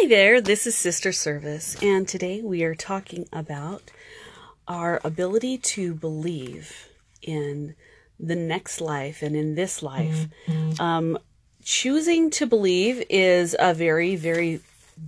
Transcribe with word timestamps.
Hi 0.00 0.06
there, 0.06 0.40
this 0.40 0.66
is 0.66 0.74
Sister 0.74 1.12
Service, 1.12 1.76
and 1.82 2.08
today 2.08 2.40
we 2.40 2.64
are 2.64 2.74
talking 2.74 3.28
about 3.34 3.90
our 4.66 4.98
ability 5.04 5.58
to 5.58 5.92
believe 5.92 6.88
in 7.20 7.74
the 8.18 8.34
next 8.34 8.80
life 8.80 9.20
and 9.20 9.36
in 9.36 9.56
this 9.56 9.82
life. 9.82 10.26
Mm-hmm. 10.46 10.80
Um, 10.80 11.18
choosing 11.62 12.30
to 12.30 12.46
believe 12.46 13.04
is 13.10 13.54
a 13.58 13.74
very, 13.74 14.16
very 14.16 14.60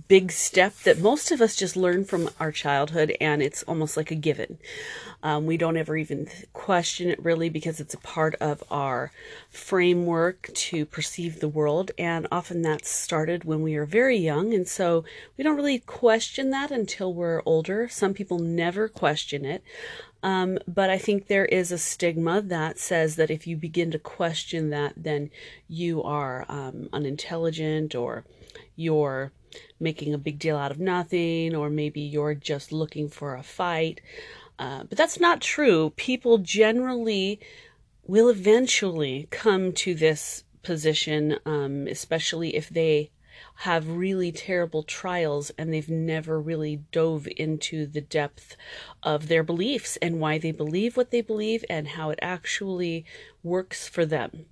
big 0.07 0.31
step 0.31 0.75
that 0.83 0.99
most 0.99 1.31
of 1.31 1.41
us 1.41 1.55
just 1.55 1.75
learn 1.75 2.05
from 2.05 2.29
our 2.39 2.51
childhood, 2.51 3.15
and 3.21 3.41
it's 3.41 3.63
almost 3.63 3.95
like 3.95 4.11
a 4.11 4.15
given. 4.15 4.57
Um, 5.21 5.45
we 5.45 5.55
don't 5.55 5.77
ever 5.77 5.95
even 5.95 6.27
question 6.51 7.09
it 7.09 7.23
really 7.23 7.49
because 7.49 7.79
it's 7.79 7.93
a 7.93 7.99
part 7.99 8.35
of 8.35 8.63
our 8.69 9.11
framework 9.49 10.49
to 10.53 10.85
perceive 10.85 11.39
the 11.39 11.47
world, 11.47 11.91
and 11.97 12.27
often 12.31 12.61
that's 12.61 12.89
started 12.89 13.43
when 13.43 13.61
we 13.61 13.75
are 13.75 13.85
very 13.85 14.17
young, 14.17 14.53
and 14.53 14.67
so 14.67 15.05
we 15.37 15.43
don't 15.43 15.55
really 15.55 15.79
question 15.79 16.49
that 16.49 16.71
until 16.71 17.13
we're 17.13 17.41
older. 17.45 17.87
Some 17.87 18.13
people 18.13 18.39
never 18.39 18.87
question 18.87 19.45
it. 19.45 19.63
Um, 20.23 20.57
but 20.65 20.89
I 20.89 20.97
think 20.97 21.27
there 21.27 21.45
is 21.45 21.71
a 21.71 21.77
stigma 21.77 22.41
that 22.41 22.79
says 22.79 23.17
that 23.17 23.29
if 23.29 23.45
you 23.45 23.57
begin 23.57 23.91
to 23.91 23.99
question 23.99 24.69
that, 24.69 24.93
then 24.95 25.29
you 25.67 26.01
are 26.01 26.45
um, 26.47 26.87
unintelligent 26.93 27.93
or 27.93 28.23
you're 28.77 29.33
making 29.79 30.13
a 30.13 30.17
big 30.17 30.39
deal 30.39 30.57
out 30.57 30.71
of 30.71 30.79
nothing, 30.79 31.55
or 31.55 31.69
maybe 31.69 32.01
you're 32.01 32.33
just 32.33 32.71
looking 32.71 33.09
for 33.09 33.35
a 33.35 33.43
fight. 33.43 33.99
Uh, 34.57 34.83
but 34.83 34.97
that's 34.97 35.19
not 35.19 35.41
true. 35.41 35.91
People 35.97 36.37
generally 36.37 37.39
will 38.05 38.29
eventually 38.29 39.27
come 39.29 39.73
to 39.73 39.93
this 39.93 40.45
position, 40.63 41.37
um, 41.45 41.85
especially 41.87 42.55
if 42.55 42.69
they 42.69 43.11
have 43.55 43.87
really 43.87 44.31
terrible 44.31 44.83
trials 44.83 45.51
and 45.57 45.73
they've 45.73 45.89
never 45.89 46.39
really 46.39 46.77
dove 46.91 47.27
into 47.37 47.85
the 47.85 48.01
depth 48.01 48.55
of 49.01 49.27
their 49.27 49.43
beliefs 49.43 49.97
and 49.97 50.19
why 50.19 50.37
they 50.37 50.51
believe 50.51 50.97
what 50.97 51.11
they 51.11 51.21
believe 51.21 51.63
and 51.69 51.89
how 51.89 52.09
it 52.09 52.19
actually 52.21 53.05
works 53.43 53.87
for 53.87 54.05
them. 54.05 54.45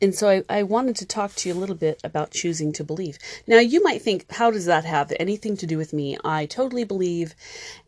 And 0.00 0.14
so 0.14 0.28
I, 0.28 0.44
I 0.48 0.62
wanted 0.62 0.96
to 0.96 1.06
talk 1.06 1.34
to 1.34 1.48
you 1.48 1.54
a 1.54 1.58
little 1.58 1.74
bit 1.74 2.00
about 2.04 2.30
choosing 2.30 2.72
to 2.74 2.84
believe. 2.84 3.18
Now, 3.46 3.58
you 3.58 3.82
might 3.82 4.02
think, 4.02 4.30
how 4.32 4.50
does 4.50 4.66
that 4.66 4.84
have 4.84 5.12
anything 5.18 5.56
to 5.58 5.66
do 5.66 5.76
with 5.76 5.92
me? 5.92 6.16
I 6.24 6.46
totally 6.46 6.84
believe, 6.84 7.34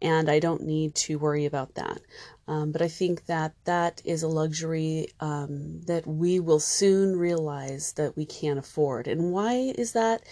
and 0.01 0.29
I 0.29 0.41
don't 0.41 0.63
need 0.63 0.95
to 0.97 1.19
worry 1.19 1.47
about 1.47 1.75
that. 1.75 2.01
Um, 2.49 2.73
but 2.73 2.83
I 2.83 2.89
think 2.89 3.27
that 3.27 3.55
that 3.65 4.03
is 4.05 4.23
a 4.23 4.29
luxury 4.29 5.09
um, 5.21 5.81
that 5.87 6.07
we 6.07 6.41
will 6.41 6.59
soon 6.59 7.17
realize 7.17 7.93
that 7.93 8.17
we 8.17 8.27
can't 8.27 8.59
afford. 8.59 9.07
And 9.07 9.33
why 9.33 9.73
is 9.79 9.93
that? 9.93 10.23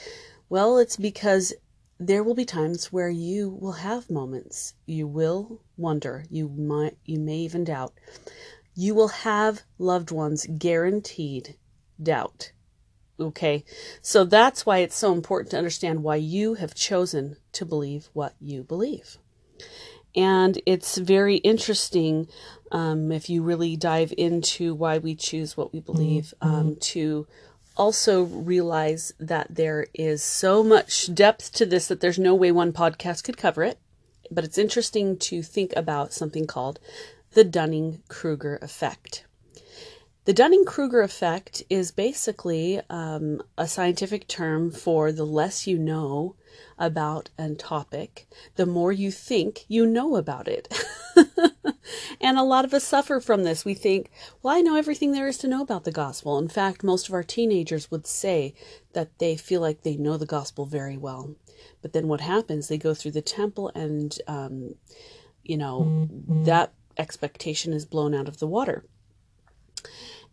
Well, 0.48 0.76
it's 0.76 0.96
because 0.96 1.54
there 2.00 2.24
will 2.24 2.34
be 2.34 2.44
times 2.44 2.92
where 2.92 3.10
you 3.10 3.48
will 3.48 3.72
have 3.72 4.10
moments. 4.10 4.74
You 4.86 5.06
will 5.06 5.62
wonder. 5.76 6.24
You 6.28 6.48
might. 6.48 6.98
You 7.04 7.20
may 7.20 7.36
even 7.36 7.62
doubt. 7.64 7.94
You 8.74 8.94
will 8.94 9.08
have 9.08 9.62
loved 9.78 10.10
ones 10.10 10.46
guaranteed 10.58 11.56
doubt. 12.02 12.52
Okay, 13.18 13.64
so 14.00 14.24
that's 14.24 14.64
why 14.64 14.78
it's 14.78 14.96
so 14.96 15.12
important 15.12 15.50
to 15.50 15.58
understand 15.58 16.02
why 16.02 16.16
you 16.16 16.54
have 16.54 16.74
chosen 16.74 17.36
to 17.52 17.66
believe 17.66 18.08
what 18.14 18.34
you 18.40 18.62
believe. 18.62 19.18
And 20.16 20.60
it's 20.66 20.96
very 20.96 21.36
interesting 21.36 22.28
um, 22.72 23.12
if 23.12 23.28
you 23.28 23.42
really 23.42 23.76
dive 23.76 24.12
into 24.16 24.74
why 24.74 24.98
we 24.98 25.14
choose 25.14 25.56
what 25.56 25.72
we 25.72 25.80
believe 25.80 26.32
mm-hmm. 26.42 26.54
um, 26.54 26.76
to 26.76 27.26
also 27.76 28.24
realize 28.24 29.12
that 29.18 29.54
there 29.54 29.86
is 29.94 30.22
so 30.22 30.62
much 30.62 31.14
depth 31.14 31.52
to 31.52 31.66
this 31.66 31.88
that 31.88 32.00
there's 32.00 32.18
no 32.18 32.34
way 32.34 32.50
one 32.50 32.72
podcast 32.72 33.24
could 33.24 33.36
cover 33.36 33.62
it. 33.62 33.78
But 34.30 34.44
it's 34.44 34.58
interesting 34.58 35.18
to 35.18 35.42
think 35.42 35.72
about 35.76 36.12
something 36.12 36.46
called 36.46 36.78
the 37.32 37.44
Dunning 37.44 38.02
Kruger 38.08 38.58
effect. 38.62 39.24
The 40.30 40.34
Dunning 40.34 40.64
Kruger 40.64 41.02
effect 41.02 41.64
is 41.68 41.90
basically 41.90 42.80
um, 42.88 43.42
a 43.58 43.66
scientific 43.66 44.28
term 44.28 44.70
for 44.70 45.10
the 45.10 45.26
less 45.26 45.66
you 45.66 45.76
know 45.76 46.36
about 46.78 47.30
a 47.36 47.52
topic, 47.56 48.28
the 48.54 48.64
more 48.64 48.92
you 48.92 49.10
think 49.10 49.64
you 49.66 49.84
know 49.84 50.14
about 50.14 50.46
it. 50.46 50.72
and 52.20 52.38
a 52.38 52.44
lot 52.44 52.64
of 52.64 52.72
us 52.72 52.84
suffer 52.84 53.18
from 53.18 53.42
this. 53.42 53.64
We 53.64 53.74
think, 53.74 54.12
well, 54.40 54.56
I 54.56 54.60
know 54.60 54.76
everything 54.76 55.10
there 55.10 55.26
is 55.26 55.36
to 55.38 55.48
know 55.48 55.62
about 55.62 55.82
the 55.82 55.90
gospel. 55.90 56.38
In 56.38 56.48
fact, 56.48 56.84
most 56.84 57.08
of 57.08 57.14
our 57.14 57.24
teenagers 57.24 57.90
would 57.90 58.06
say 58.06 58.54
that 58.92 59.18
they 59.18 59.36
feel 59.36 59.60
like 59.60 59.82
they 59.82 59.96
know 59.96 60.16
the 60.16 60.26
gospel 60.26 60.64
very 60.64 60.96
well. 60.96 61.34
But 61.82 61.92
then 61.92 62.06
what 62.06 62.20
happens? 62.20 62.68
They 62.68 62.78
go 62.78 62.94
through 62.94 63.18
the 63.18 63.20
temple 63.20 63.72
and, 63.74 64.16
um, 64.28 64.76
you 65.42 65.56
know, 65.56 65.80
mm-hmm. 65.80 66.44
that 66.44 66.72
expectation 66.96 67.72
is 67.72 67.84
blown 67.84 68.14
out 68.14 68.28
of 68.28 68.38
the 68.38 68.46
water. 68.46 68.84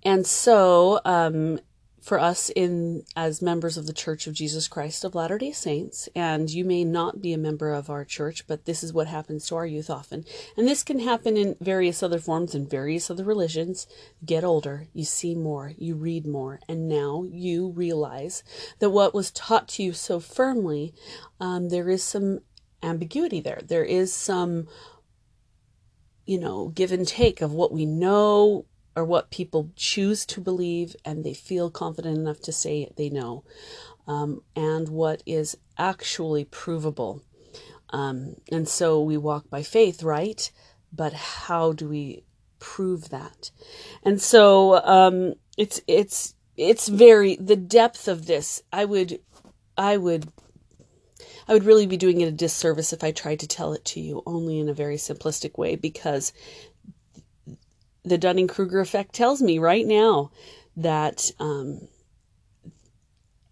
And 0.04 0.26
so, 0.26 1.02
um, 1.06 1.60
for 2.08 2.20
us 2.22 2.50
in 2.56 3.04
as 3.18 3.42
members 3.42 3.76
of 3.76 3.86
the 3.86 3.92
Church 3.92 4.28
of 4.28 4.34
Jesus 4.34 4.70
Christ 4.70 5.04
of 5.04 5.14
Latter-day 5.14 5.52
Saints, 5.52 6.08
and 6.16 6.50
you 6.50 6.64
may 6.64 6.86
not 6.86 7.22
be 7.22 7.34
a 7.34 7.38
member 7.38 7.74
of 7.74 7.90
our 7.90 8.06
church, 8.06 8.48
but 8.48 8.64
this 8.64 8.82
is 8.82 8.94
what 8.94 9.08
happens 9.08 9.46
to 9.48 9.56
our 9.58 9.66
youth 9.66 9.90
often. 9.90 10.24
And 10.56 10.66
this 10.66 10.84
can 10.84 11.00
happen 11.00 11.36
in 11.36 11.58
various 11.60 12.02
other 12.02 12.20
forms 12.20 12.56
in 12.56 12.66
various 12.66 13.12
other 13.12 13.26
religions. 13.26 13.88
get 14.26 14.46
older, 14.46 14.88
you 14.94 15.04
see 15.04 15.36
more, 15.36 15.74
you 15.78 15.96
read 15.96 16.26
more, 16.26 16.62
and 16.70 16.88
now 16.88 17.26
you 17.30 17.72
realize 17.72 18.42
that 18.80 18.92
what 18.92 19.14
was 19.14 19.30
taught 19.32 19.68
to 19.70 19.84
you 19.84 19.92
so 19.92 20.22
firmly, 20.22 20.94
um, 21.42 21.68
there 21.68 21.90
is 21.90 22.04
some 22.04 22.40
ambiguity 22.82 23.42
there. 23.42 23.60
There 23.68 23.84
is 23.84 24.14
some 24.14 24.70
you 26.26 26.38
know, 26.38 26.68
give 26.70 26.92
and 26.92 27.08
take 27.08 27.42
of 27.42 27.54
what 27.54 27.72
we 27.72 27.86
know 27.86 28.66
or 28.98 29.06
what 29.06 29.30
people 29.30 29.70
choose 29.76 30.26
to 30.26 30.42
believe 30.42 30.96
and 31.06 31.24
they 31.24 31.34
feel 31.36 31.70
confident 31.70 32.18
enough 32.18 32.42
to 32.42 32.52
say 32.52 32.90
they 32.98 33.12
know, 33.12 33.44
um, 34.08 34.42
and 34.56 34.90
what 34.90 35.22
is 35.28 35.56
actually 35.78 36.44
provable. 36.44 37.22
Um, 37.92 38.38
and 38.52 38.68
so 38.68 39.00
we 39.04 39.16
walk 39.16 39.52
by 39.52 39.62
faith, 39.62 40.02
right? 40.02 40.52
But 40.92 41.14
how 41.14 41.74
do 41.74 41.88
we 41.88 42.24
prove 42.58 43.10
that? 43.10 43.52
And 44.02 44.20
so 44.20 44.84
um, 44.84 45.36
it's 45.58 45.80
it's 45.88 46.34
it's 46.58 46.88
very 46.88 47.36
the 47.36 47.56
depth 47.56 48.08
of 48.08 48.26
this. 48.26 48.64
I 48.74 48.86
would 48.86 49.20
I 49.78 49.98
would 49.98 50.32
I 51.48 51.54
would 51.54 51.66
really 51.66 51.86
be 51.86 51.98
doing 51.98 52.20
it 52.22 52.28
a 52.28 52.32
disservice 52.32 52.92
if 52.94 53.04
I 53.04 53.12
tried 53.12 53.42
to 53.42 53.48
tell 53.48 53.74
it 53.74 53.86
to 53.86 54.00
you 54.00 54.24
only 54.26 54.60
in 54.60 54.70
a 54.70 54.74
very 54.74 54.98
simplistic 54.98 55.56
way 55.58 55.76
because 55.76 56.34
the 58.10 58.18
Dunning 58.18 58.48
Kruger 58.48 58.80
effect 58.80 59.14
tells 59.14 59.42
me 59.42 59.60
right 59.60 59.86
now 59.86 60.32
that 60.76 61.32
um, 61.40 61.88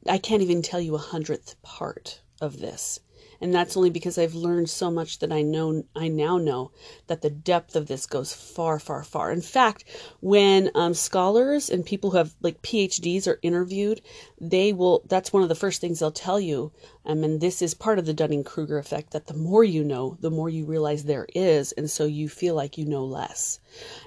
I 0.07 0.17
can't 0.17 0.41
even 0.41 0.61
tell 0.61 0.79
you 0.79 0.95
a 0.95 0.99
hundredth 0.99 1.61
part 1.61 2.21
of 2.41 2.59
this. 2.59 2.99
And 3.41 3.53
that's 3.53 3.75
only 3.75 3.90
because 3.90 4.18
I've 4.18 4.34
learned 4.34 4.69
so 4.69 4.90
much 4.90 5.19
that 5.19 5.31
I 5.31 5.41
know 5.41 5.84
I 5.96 6.07
now 6.07 6.38
know 6.38 6.72
that 7.07 7.22
the 7.22 7.29
depth 7.29 7.75
of 7.75 7.88
this 7.88 8.06
goes 8.06 8.34
far, 8.34 8.79
far, 8.79 9.03
far. 9.03 9.31
In 9.31 9.41
fact, 9.41 9.84
when 10.22 10.72
um, 10.75 10.94
scholars 10.94 11.69
and 11.69 11.85
people 11.85 12.12
who 12.12 12.18
have 12.18 12.35
like 12.41 12.62
PhDs 12.62 13.28
are 13.28 13.40
interviewed, 13.41 14.01
they 14.40 14.74
will. 14.74 15.03
That's 15.07 15.34
one 15.34 15.44
of 15.44 15.50
the 15.50 15.56
first 15.56 15.81
things 15.81 16.00
they'll 16.00 16.12
tell 16.12 16.40
you. 16.40 16.72
Um, 17.06 17.24
and 17.24 17.40
this 17.41 17.62
is 17.62 17.74
part 17.74 18.00
of 18.00 18.06
the 18.06 18.13
Dunning 18.13 18.44
Kruger 18.44 18.78
effect 18.78 19.12
that 19.12 19.28
the 19.28 19.34
more 19.34 19.63
you 19.63 19.84
know, 19.84 20.18
the 20.19 20.31
more 20.31 20.50
you 20.50 20.66
realize 20.66 21.03
there 21.03 21.28
is, 21.35 21.72
and 21.74 21.90
so 21.90 22.06
you 22.06 22.29
feel 22.29 22.56
like 22.56 22.78
you 22.78 22.85
know 22.85 23.06
less. 23.06 23.59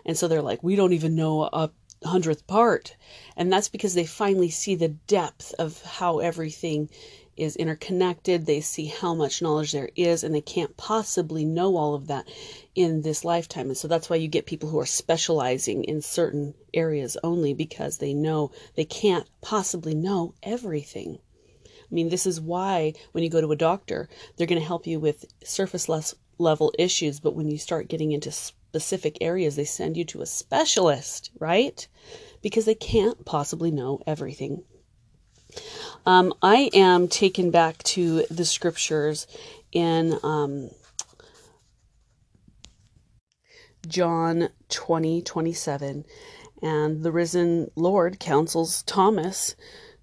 And 0.05 0.17
so 0.17 0.27
they're 0.27 0.43
like, 0.43 0.62
we 0.62 0.77
don't 0.77 0.93
even 0.93 1.15
know 1.15 1.43
a 1.43 1.71
hundredth 2.05 2.47
part, 2.47 2.97
and 3.37 3.53
that's 3.53 3.69
because 3.69 3.94
they 3.94 4.06
finally 4.06 4.50
see 4.50 4.75
the 4.75 4.88
depth 4.88 5.55
of 5.59 5.83
how 5.83 6.19
everything 6.19 6.88
is 7.38 7.56
interconnected. 7.56 8.44
They 8.44 8.61
see 8.61 8.87
how 8.87 9.14
much 9.14 9.40
knowledge 9.40 9.73
there 9.73 9.90
is, 9.96 10.25
and 10.25 10.35
they 10.35 10.40
can't 10.40 10.76
possibly 10.76 11.44
know 11.44 11.76
all 11.76 11.94
of 11.94 12.08
that 12.08 12.29
in 12.75 13.02
this 13.02 13.25
lifetime. 13.25 13.69
And 13.69 13.76
so 13.76 13.88
that's 13.88 14.11
why 14.11 14.17
you 14.17 14.29
get 14.29 14.46
people 14.46 14.69
who 14.69 14.79
are 14.79 14.87
specializing 14.87 15.85
in 15.85 16.02
certain 16.02 16.55
areas 16.75 17.17
only 17.23 17.55
because 17.55 17.99
they 17.99 18.14
know 18.14 18.50
they 18.75 18.85
can't 18.85 19.29
possibly 19.40 19.94
know 19.94 20.35
everything. 20.43 21.19
I 21.90 21.94
mean, 21.94 22.08
this 22.11 22.26
is 22.26 22.40
why 22.40 22.93
when 23.12 23.25
you 23.25 23.31
go 23.31 23.40
to 23.40 23.52
a 23.52 23.56
doctor, 23.56 24.08
they're 24.37 24.46
going 24.46 24.61
to 24.61 24.67
help 24.67 24.87
you 24.87 25.00
with 25.00 25.25
surface 25.43 25.88
level 26.38 26.73
issues, 26.79 27.20
but 27.20 27.35
when 27.35 27.49
you 27.49 27.56
start 27.56 27.88
getting 27.88 28.12
into 28.12 28.31
specific 28.31 29.19
areas, 29.23 29.56
they 29.56 29.64
send 29.64 29.96
you 29.96 30.05
to 30.05 30.20
a 30.20 30.26
specialist, 30.26 31.31
right? 31.38 31.88
Because 32.43 32.67
they 32.67 32.75
can't 32.75 33.25
possibly 33.25 33.70
know 33.70 34.00
everything. 34.06 34.64
Um, 36.06 36.33
I 36.43 36.71
am 36.73 37.09
taken 37.09 37.50
back 37.50 37.83
to 37.85 38.25
the 38.31 38.45
scriptures 38.45 39.27
in 39.73 40.19
um, 40.23 40.71
John 43.87 44.50
20 44.69 45.23
27. 45.23 46.05
And 46.61 47.03
the 47.05 47.12
risen 47.12 47.71
Lord 47.77 48.19
counsels 48.19 48.83
Thomas 48.83 49.55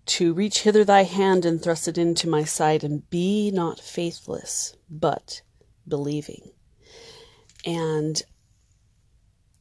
to 0.06 0.34
reach 0.34 0.62
hither 0.62 0.86
thy 0.86 1.04
hand 1.04 1.46
and 1.46 1.62
thrust 1.62 1.88
it 1.88 1.98
into 1.98 2.30
my 2.30 2.44
side, 2.44 2.84
and 2.84 3.10
be 3.10 3.52
not 3.52 3.80
faithless, 3.80 4.76
but 4.90 5.42
believing. 5.88 6.52
And 7.66 8.22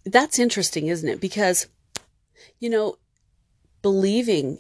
that's 0.05 0.39
interesting, 0.39 0.89
isn't 0.89 1.09
it? 1.09 1.21
Because, 1.21 1.67
you 2.61 2.69
know, 2.69 2.99
believing, 3.81 4.59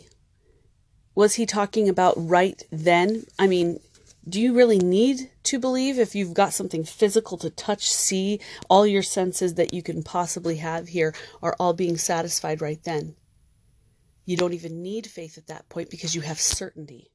was 1.14 1.34
he 1.34 1.46
talking 1.46 1.88
about 1.88 2.14
right 2.16 2.62
then? 2.70 3.24
I 3.38 3.46
mean, 3.46 3.80
do 4.28 4.40
you 4.40 4.54
really 4.54 4.78
need 4.78 5.30
to 5.44 5.58
believe 5.58 5.98
if 5.98 6.14
you've 6.14 6.34
got 6.34 6.54
something 6.54 6.84
physical 6.84 7.36
to 7.38 7.50
touch, 7.50 7.90
see, 7.90 8.40
all 8.68 8.86
your 8.86 9.02
senses 9.02 9.54
that 9.54 9.74
you 9.74 9.82
can 9.82 10.02
possibly 10.02 10.56
have 10.56 10.88
here 10.88 11.14
are 11.42 11.54
all 11.58 11.74
being 11.74 11.98
satisfied 11.98 12.62
right 12.62 12.82
then? 12.84 13.16
You 14.24 14.36
don't 14.36 14.54
even 14.54 14.82
need 14.82 15.06
faith 15.06 15.36
at 15.36 15.48
that 15.48 15.68
point 15.68 15.90
because 15.90 16.14
you 16.14 16.22
have 16.22 16.40
certainty. 16.40 17.10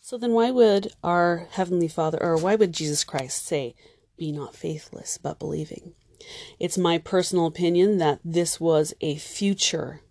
So 0.00 0.18
then 0.18 0.32
why 0.32 0.50
would 0.50 0.92
our 1.02 1.48
Heavenly 1.50 1.88
Father, 1.88 2.22
or 2.22 2.36
why 2.36 2.54
would 2.54 2.72
Jesus 2.72 3.04
Christ 3.04 3.46
say, 3.46 3.74
be 4.18 4.30
not 4.30 4.54
faithless, 4.54 5.18
but 5.18 5.38
believing? 5.38 5.94
It's 6.58 6.76
my 6.76 6.98
personal 6.98 7.46
opinion 7.46 7.98
that 7.98 8.20
this 8.22 8.60
was 8.60 8.92
a 9.00 9.16
future 9.16 10.02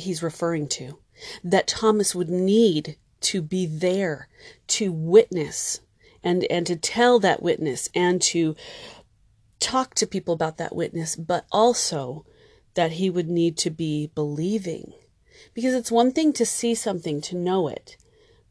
he's 0.00 0.22
referring 0.22 0.68
to, 0.68 0.98
that 1.44 1.68
Thomas 1.68 2.14
would 2.14 2.30
need 2.30 2.96
to 3.20 3.42
be 3.42 3.66
there 3.66 4.28
to 4.66 4.92
witness 4.92 5.80
and, 6.22 6.44
and 6.50 6.66
to 6.66 6.76
tell 6.76 7.18
that 7.20 7.42
witness 7.42 7.88
and 7.94 8.20
to 8.22 8.56
talk 9.58 9.94
to 9.94 10.06
people 10.06 10.34
about 10.34 10.56
that 10.56 10.74
witness, 10.74 11.16
but 11.16 11.46
also 11.52 12.24
that 12.74 12.92
he 12.92 13.10
would 13.10 13.28
need 13.28 13.56
to 13.58 13.70
be 13.70 14.10
believing. 14.14 14.92
Because 15.54 15.74
it's 15.74 15.90
one 15.90 16.12
thing 16.12 16.32
to 16.34 16.46
see 16.46 16.74
something, 16.74 17.20
to 17.22 17.36
know 17.36 17.68
it, 17.68 17.96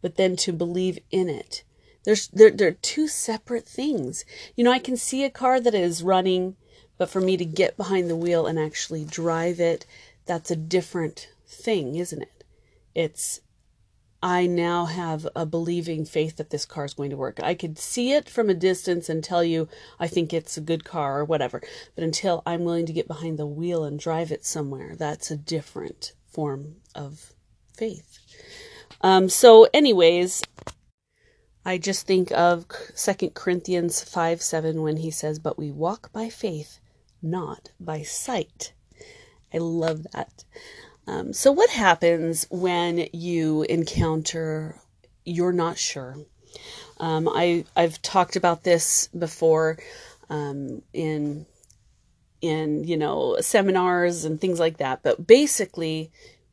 but 0.02 0.16
then 0.16 0.36
to 0.38 0.54
believe 0.54 1.00
in 1.12 1.30
it. 1.30 1.64
There's 2.04 2.28
there 2.30 2.50
they're 2.50 2.72
two 2.72 3.08
separate 3.08 3.68
things. 3.68 4.26
You 4.56 4.64
know, 4.64 4.72
I 4.72 4.80
can 4.80 4.98
see 4.98 5.24
a 5.24 5.30
car 5.30 5.60
that 5.60 5.76
is 5.76 6.04
running, 6.04 6.56
but 6.98 7.10
for 7.10 7.22
me 7.22 7.38
to 7.38 7.46
get 7.46 7.78
behind 7.78 8.10
the 8.10 8.16
wheel 8.16 8.48
and 8.48 8.58
actually 8.58 9.04
drive 9.04 9.60
it, 9.60 9.86
that's 10.26 10.50
a 10.50 10.56
different 10.56 11.30
thing, 11.50 11.96
isn't 11.96 12.22
it? 12.22 12.44
It's 12.96 13.42
I 14.22 14.48
now 14.48 14.86
have 14.86 15.28
a 15.34 15.46
believing 15.46 16.04
faith 16.04 16.36
that 16.38 16.50
this 16.50 16.66
car 16.66 16.84
is 16.84 16.94
going 16.94 17.10
to 17.10 17.18
work. 17.18 17.40
I 17.42 17.54
could 17.54 17.80
see 17.80 18.12
it 18.12 18.30
from 18.30 18.50
a 18.50 18.54
distance 18.54 19.08
and 19.08 19.24
tell 19.24 19.44
you 19.44 19.70
I 19.98 20.08
think 20.08 20.34
it's 20.34 20.58
a 20.58 20.62
good 20.62 20.84
car 20.84 21.20
or 21.20 21.26
whatever. 21.26 21.62
But 21.96 22.04
until 22.04 22.44
I'm 22.46 22.66
willing 22.66 22.86
to 22.88 22.94
get 22.94 23.08
behind 23.08 23.40
the 23.40 23.46
wheel 23.46 23.86
and 23.86 23.98
drive 23.98 24.32
it 24.32 24.46
somewhere, 24.46 24.96
that's 24.96 25.32
a 25.32 25.38
different 25.38 26.12
form 26.28 26.76
of 26.94 27.34
faith. 27.78 28.20
Um, 29.02 29.30
so, 29.30 29.68
anyways, 29.74 30.44
I 31.66 31.78
just 31.78 32.06
think 32.06 32.32
of 32.32 32.66
Second 32.96 33.36
Corinthians 33.36 34.04
5 34.04 34.42
7 34.42 34.82
when 34.82 34.98
he 34.98 35.12
says, 35.12 35.40
But 35.40 35.58
we 35.58 35.72
walk 35.72 36.12
by 36.12 36.28
faith, 36.28 36.80
not 37.22 37.72
by 37.80 38.02
sight. 38.02 38.74
I 39.54 39.60
love 39.60 40.04
that. 40.12 40.44
Um, 41.10 41.34
so, 41.34 41.52
what 41.52 41.72
happens 41.72 42.46
when 42.52 43.08
you 43.14 43.64
encounter 43.64 44.76
you're 45.26 45.52
not 45.52 45.80
sure? 45.80 46.18
Um, 47.00 47.28
I 47.28 47.66
I've 47.76 48.00
talked 48.04 48.36
about 48.36 48.64
this 48.64 49.08
before 49.08 49.80
um, 50.30 50.84
in 50.94 51.48
in 52.42 52.84
you 52.84 52.96
know 52.96 53.38
seminars 53.42 54.24
and 54.24 54.40
things 54.40 54.60
like 54.60 54.78
that. 54.78 55.02
But 55.02 55.26
basically, 55.26 56.12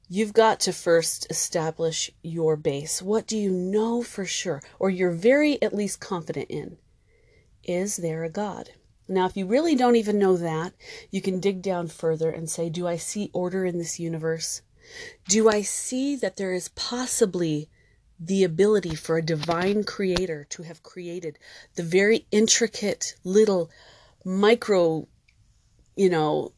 you've 0.09 0.33
got 0.33 0.61
to 0.61 0.73
first 0.73 1.27
establish 1.29 2.11
your 2.23 2.57
base. 2.57 3.03
What 3.03 3.27
do 3.27 3.37
you 3.37 3.51
know 3.51 4.03
for 4.03 4.25
sure, 4.25 4.63
or 4.79 4.89
you're 4.89 5.11
very 5.11 5.61
at 5.61 5.75
least 5.75 6.01
confident 6.01 6.47
in? 6.49 6.79
Is 7.63 7.97
there 7.97 8.25
a 8.25 8.31
God? 8.31 8.71
Now, 9.09 9.27
if 9.27 9.37
you 9.37 9.47
really 9.47 9.75
don't 9.75 9.97
even 9.97 10.19
know 10.19 10.37
that, 10.37 10.75
you 11.11 11.23
can 11.23 11.41
dig 11.41 11.63
down 11.63 11.89
further 11.89 12.31
and 12.31 12.51
say, 12.51 12.69
Do 12.69 12.87
I 12.87 12.97
see 12.97 13.31
order 13.33 13.65
in 13.65 13.79
this 13.79 14.01
universe? 14.01 14.63
Do 15.29 15.49
I 15.49 15.63
see 15.63 16.17
that 16.17 16.37
there 16.37 16.53
is 16.53 16.69
possibly 16.69 17.69
the 18.19 18.45
ability 18.45 18.95
for 18.95 19.17
a 19.19 19.23
divine 19.23 19.85
creator 19.85 20.45
to 20.51 20.63
have 20.63 20.83
created 20.83 21.39
the 21.75 21.83
very 21.83 22.27
intricate 22.31 23.15
little 23.25 23.71
micro, 24.25 25.07
you 25.95 26.09
know, 26.09 26.53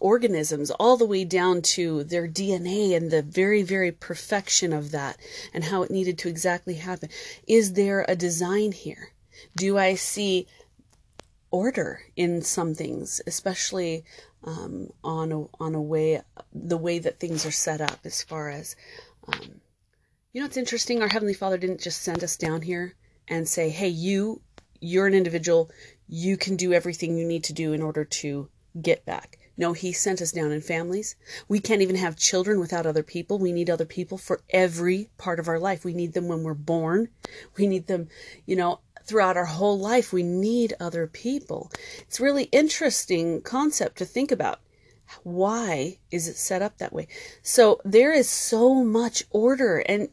organisms 0.00 0.70
all 0.72 0.96
the 0.96 1.06
way 1.06 1.24
down 1.24 1.62
to 1.62 2.04
their 2.04 2.26
DNA 2.26 2.96
and 2.96 3.10
the 3.10 3.22
very, 3.22 3.62
very 3.62 3.92
perfection 3.92 4.72
of 4.72 4.90
that 4.90 5.18
and 5.52 5.64
how 5.64 5.82
it 5.82 5.90
needed 5.90 6.18
to 6.18 6.28
exactly 6.28 6.74
happen. 6.74 7.08
Is 7.46 7.74
there 7.74 8.04
a 8.08 8.16
design 8.16 8.72
here? 8.72 9.12
Do 9.56 9.78
I 9.78 9.94
see 9.94 10.46
order 11.54 12.00
in 12.16 12.42
some 12.42 12.74
things, 12.74 13.20
especially 13.28 14.04
um, 14.42 14.90
on 15.04 15.30
a, 15.30 15.44
on 15.62 15.76
a 15.76 15.80
way 15.80 16.20
the 16.52 16.76
way 16.76 16.98
that 16.98 17.20
things 17.20 17.46
are 17.46 17.52
set 17.52 17.80
up 17.80 18.00
as 18.04 18.22
far 18.22 18.50
as 18.50 18.74
um, 19.28 19.60
you 20.32 20.40
know 20.40 20.46
it's 20.46 20.56
interesting 20.56 21.00
our 21.00 21.08
heavenly 21.08 21.32
father 21.32 21.56
didn't 21.56 21.80
just 21.80 22.02
send 22.02 22.22
us 22.24 22.36
down 22.36 22.60
here 22.60 22.94
and 23.28 23.48
say 23.48 23.70
hey 23.70 23.88
you 23.88 24.40
you're 24.80 25.06
an 25.06 25.14
individual 25.14 25.70
you 26.08 26.36
can 26.36 26.56
do 26.56 26.72
everything 26.72 27.16
you 27.16 27.26
need 27.26 27.44
to 27.44 27.52
do 27.52 27.72
in 27.72 27.80
order 27.80 28.04
to 28.04 28.48
get 28.82 29.06
back. 29.06 29.38
No 29.56 29.72
he 29.72 29.92
sent 29.92 30.20
us 30.20 30.32
down 30.32 30.50
in 30.50 30.60
families. 30.60 31.14
We 31.48 31.60
can't 31.60 31.80
even 31.82 31.96
have 31.96 32.16
children 32.16 32.58
without 32.58 32.86
other 32.86 33.04
people. 33.04 33.38
We 33.38 33.52
need 33.52 33.70
other 33.70 33.84
people 33.84 34.18
for 34.18 34.40
every 34.50 35.08
part 35.16 35.38
of 35.38 35.46
our 35.46 35.60
life. 35.60 35.84
We 35.84 35.94
need 35.94 36.12
them 36.12 36.26
when 36.26 36.42
we're 36.42 36.54
born. 36.54 37.08
We 37.56 37.68
need 37.68 37.86
them 37.86 38.08
you 38.44 38.56
know 38.56 38.80
throughout 39.04 39.36
our 39.36 39.44
whole 39.44 39.78
life. 39.78 40.12
We 40.12 40.22
need 40.22 40.74
other 40.80 41.06
people. 41.06 41.70
It's 42.00 42.20
really 42.20 42.44
interesting 42.44 43.42
concept 43.42 43.98
to 43.98 44.04
think 44.04 44.32
about. 44.32 44.60
Why 45.22 45.98
is 46.10 46.28
it 46.28 46.36
set 46.36 46.62
up 46.62 46.78
that 46.78 46.92
way? 46.92 47.08
So 47.42 47.80
there 47.84 48.12
is 48.12 48.28
so 48.28 48.82
much 48.82 49.24
order 49.30 49.78
and 49.78 50.08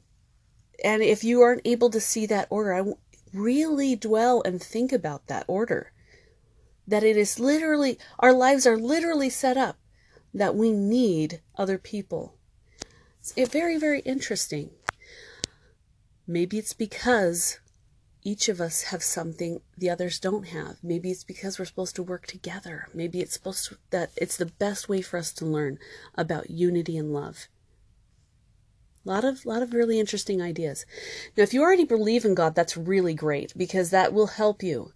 and 0.83 1.03
if 1.03 1.23
you 1.23 1.41
aren't 1.41 1.61
able 1.63 1.91
to 1.91 2.01
see 2.01 2.25
that 2.25 2.47
order, 2.49 2.73
I 2.73 2.93
really 3.33 3.95
dwell 3.95 4.41
and 4.43 4.61
think 4.61 4.91
about 4.91 5.27
that 5.27 5.45
order. 5.47 5.91
That 6.87 7.03
it 7.03 7.15
is 7.15 7.39
literally 7.39 7.99
our 8.19 8.33
lives 8.33 8.65
are 8.65 8.77
literally 8.77 9.29
set 9.29 9.57
up 9.57 9.77
that 10.33 10.55
we 10.55 10.71
need 10.71 11.41
other 11.55 11.77
people. 11.77 12.35
It's 13.19 13.51
very 13.51 13.77
very 13.77 14.01
interesting. 14.01 14.71
Maybe 16.27 16.57
it's 16.57 16.73
because 16.73 17.59
each 18.23 18.49
of 18.49 18.61
us 18.61 18.83
have 18.83 19.03
something 19.03 19.61
the 19.77 19.89
others 19.89 20.19
don't 20.19 20.47
have. 20.47 20.77
Maybe 20.83 21.11
it's 21.11 21.23
because 21.23 21.57
we're 21.57 21.65
supposed 21.65 21.95
to 21.95 22.03
work 22.03 22.27
together. 22.27 22.87
Maybe 22.93 23.19
it's 23.19 23.33
supposed 23.33 23.69
to, 23.69 23.77
that 23.89 24.11
it's 24.15 24.37
the 24.37 24.45
best 24.45 24.87
way 24.87 25.01
for 25.01 25.17
us 25.17 25.31
to 25.33 25.45
learn 25.45 25.79
about 26.15 26.51
unity 26.51 26.97
and 26.97 27.11
love. 27.13 27.47
A 29.03 29.09
lot 29.09 29.25
of 29.25 29.45
lot 29.45 29.63
of 29.63 29.73
really 29.73 29.99
interesting 29.99 30.41
ideas. 30.41 30.85
Now, 31.35 31.41
if 31.41 31.53
you 31.55 31.63
already 31.63 31.85
believe 31.85 32.23
in 32.23 32.35
God, 32.35 32.53
that's 32.53 32.77
really 32.77 33.15
great 33.15 33.53
because 33.57 33.89
that 33.89 34.13
will 34.13 34.27
help 34.27 34.61
you 34.61 34.91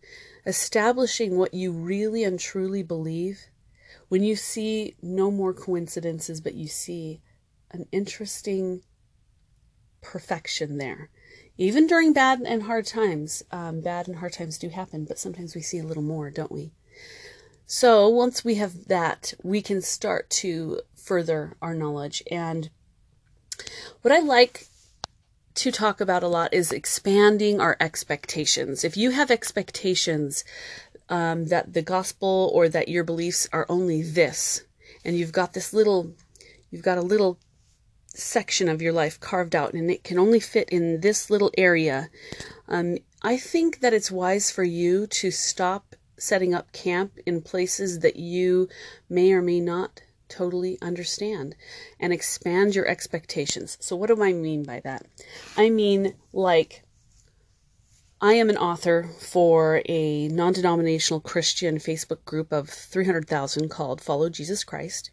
establishing 0.45 1.37
what 1.37 1.55
you 1.55 1.71
really 1.71 2.23
and 2.23 2.39
truly 2.39 2.83
believe. 2.83 3.47
When 4.07 4.23
you 4.23 4.35
see 4.35 4.95
no 5.01 5.31
more 5.31 5.53
coincidences, 5.53 6.39
but 6.39 6.53
you 6.53 6.67
see 6.67 7.21
an 7.71 7.87
interesting 7.91 8.83
perfection 10.01 10.77
there 10.77 11.09
even 11.57 11.87
during 11.87 12.13
bad 12.13 12.41
and 12.41 12.63
hard 12.63 12.85
times, 12.85 13.43
um, 13.51 13.81
bad 13.81 14.07
and 14.07 14.17
hard 14.17 14.33
times 14.33 14.57
do 14.57 14.69
happen, 14.69 15.05
but 15.05 15.19
sometimes 15.19 15.55
we 15.55 15.61
see 15.61 15.79
a 15.79 15.85
little 15.85 16.03
more, 16.03 16.29
don't 16.29 16.51
we? 16.51 16.71
So 17.65 18.07
once 18.09 18.43
we 18.43 18.55
have 18.55 18.87
that, 18.87 19.33
we 19.41 19.61
can 19.61 19.81
start 19.81 20.29
to 20.41 20.81
further 20.95 21.55
our 21.61 21.73
knowledge. 21.73 22.21
And 22.29 22.69
what 24.01 24.13
I 24.13 24.19
like 24.19 24.67
to 25.55 25.71
talk 25.71 26.01
about 26.01 26.23
a 26.23 26.27
lot 26.27 26.53
is 26.53 26.71
expanding 26.71 27.61
our 27.61 27.77
expectations. 27.79 28.83
If 28.83 28.97
you 28.97 29.11
have 29.11 29.31
expectations 29.31 30.43
um, 31.07 31.45
that 31.45 31.73
the 31.73 31.81
gospel 31.81 32.51
or 32.53 32.67
that 32.69 32.89
your 32.89 33.03
beliefs 33.03 33.47
are 33.53 33.65
only 33.69 34.01
this, 34.01 34.63
and 35.05 35.15
you've 35.15 35.31
got 35.31 35.53
this 35.53 35.73
little, 35.73 36.11
you've 36.69 36.83
got 36.83 36.97
a 36.97 37.01
little 37.01 37.39
section 38.15 38.69
of 38.69 38.81
your 38.81 38.93
life 38.93 39.19
carved 39.19 39.55
out 39.55 39.73
and 39.73 39.89
it 39.91 40.03
can 40.03 40.17
only 40.17 40.39
fit 40.39 40.69
in 40.69 41.01
this 41.01 41.29
little 41.29 41.51
area, 41.57 42.09
um, 42.67 42.97
I 43.21 43.37
think 43.37 43.79
that 43.81 43.93
it's 43.93 44.11
wise 44.11 44.51
for 44.51 44.63
you 44.63 45.07
to 45.07 45.31
stop 45.31 45.95
setting 46.17 46.53
up 46.53 46.71
camp 46.71 47.17
in 47.25 47.41
places 47.41 47.99
that 47.99 48.15
you 48.15 48.69
may 49.09 49.33
or 49.33 49.41
may 49.41 49.59
not 49.59 50.01
totally 50.27 50.77
understand 50.81 51.55
and 51.99 52.13
expand 52.13 52.75
your 52.75 52.87
expectations. 52.87 53.77
So, 53.79 53.95
what 53.95 54.07
do 54.07 54.23
I 54.23 54.33
mean 54.33 54.63
by 54.63 54.79
that? 54.81 55.05
I 55.57 55.69
mean, 55.69 56.15
like, 56.33 56.83
I 58.21 58.33
am 58.33 58.49
an 58.49 58.57
author 58.57 59.09
for 59.19 59.81
a 59.87 60.27
non 60.29 60.53
denominational 60.53 61.19
Christian 61.19 61.77
Facebook 61.77 62.23
group 62.25 62.51
of 62.51 62.69
300,000 62.69 63.69
called 63.69 64.01
Follow 64.01 64.29
Jesus 64.29 64.63
Christ. 64.63 65.11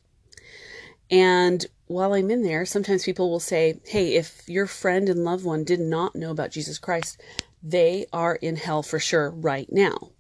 And 1.11 1.67
while 1.87 2.15
I'm 2.15 2.31
in 2.31 2.43
there, 2.43 2.65
sometimes 2.65 3.05
people 3.05 3.31
will 3.31 3.41
say, 3.41 3.81
Hey, 3.85 4.15
if 4.15 4.49
your 4.49 4.67
friend 4.67 5.09
and 5.09 5.25
loved 5.25 5.45
one 5.45 5.65
did 5.65 5.81
not 5.81 6.17
know 6.17 6.31
about 6.31 6.51
Jesus 6.51 6.79
Christ, 6.79 7.21
they 7.63 8.07
are 8.13 8.37
in 8.37 8.57
hell 8.57 8.83
for 8.83 8.99
sure 8.99 9.31
right 9.31 9.71
now. 9.71 10.11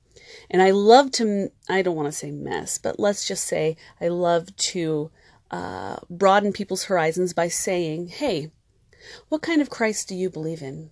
And 0.50 0.62
I 0.62 0.70
love 0.70 1.10
to, 1.12 1.50
I 1.68 1.82
don't 1.82 1.96
want 1.96 2.08
to 2.08 2.12
say 2.12 2.30
mess, 2.30 2.78
but 2.78 3.00
let's 3.00 3.26
just 3.26 3.44
say 3.44 3.76
I 4.00 4.08
love 4.08 4.54
to 4.56 5.10
uh, 5.50 5.96
broaden 6.08 6.52
people's 6.52 6.84
horizons 6.84 7.32
by 7.32 7.48
saying, 7.48 8.08
Hey, 8.08 8.50
what 9.28 9.42
kind 9.42 9.60
of 9.60 9.70
Christ 9.70 10.08
do 10.08 10.14
you 10.14 10.30
believe 10.30 10.62
in? 10.62 10.90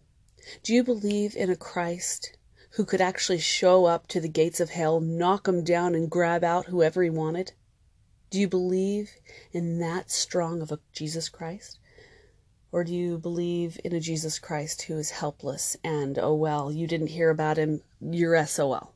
Do 0.63 0.75
you 0.75 0.83
believe 0.83 1.37
in 1.37 1.51
a 1.51 1.57
Christ 1.57 2.37
who 2.73 2.85
could 2.85 3.01
actually 3.01 3.39
show 3.39 3.85
up 3.85 4.07
to 4.09 4.21
the 4.21 4.29
gates 4.29 4.61
of 4.61 4.71
hell, 4.71 5.01
knock 5.01 5.45
them 5.45 5.63
down, 5.63 5.95
and 5.95 6.11
grab 6.11 6.43
out 6.43 6.67
whoever 6.67 7.03
he 7.03 7.11
wanted? 7.11 7.53
Do 8.31 8.39
you 8.39 8.49
believe 8.49 9.11
in 9.53 9.81
that 9.81 10.11
strong 10.11 10.63
of 10.63 10.71
a 10.71 10.79
Jesus 10.93 11.29
Christ? 11.29 11.79
Or 12.73 12.85
do 12.85 12.95
you 12.95 13.19
believe 13.19 13.81
in 13.85 13.93
a 13.93 14.01
Jesus 14.01 14.39
Christ 14.39 14.83
who 14.83 14.97
is 14.97 15.11
helpless 15.11 15.77
and, 15.83 16.19
oh 16.19 16.35
well, 16.35 16.71
you 16.71 16.87
didn't 16.87 17.09
hear 17.09 17.31
about 17.31 17.57
him, 17.57 17.83
you're 18.01 18.47
SOL? 18.47 18.95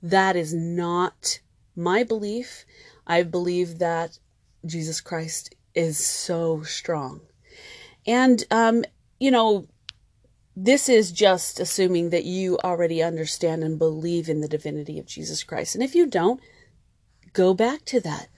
That 0.00 0.36
is 0.36 0.54
not 0.54 1.40
my 1.74 2.04
belief. 2.04 2.64
I 3.06 3.24
believe 3.24 3.78
that 3.80 4.18
Jesus 4.64 5.00
Christ 5.00 5.54
is 5.74 5.98
so 5.98 6.62
strong. 6.62 7.22
And, 8.06 8.44
um, 8.50 8.84
you 9.18 9.30
know, 9.32 9.66
this 10.54 10.88
is 10.88 11.10
just 11.10 11.58
assuming 11.58 12.10
that 12.10 12.24
you 12.24 12.58
already 12.62 13.02
understand 13.02 13.64
and 13.64 13.78
believe 13.78 14.28
in 14.28 14.40
the 14.40 14.48
divinity 14.48 14.98
of 14.98 15.06
Jesus 15.06 15.42
Christ. 15.42 15.74
And 15.74 15.82
if 15.82 15.94
you 15.94 16.06
don't, 16.06 16.40
Go 17.32 17.54
back 17.54 17.84
to 17.86 18.00
that. 18.00 18.28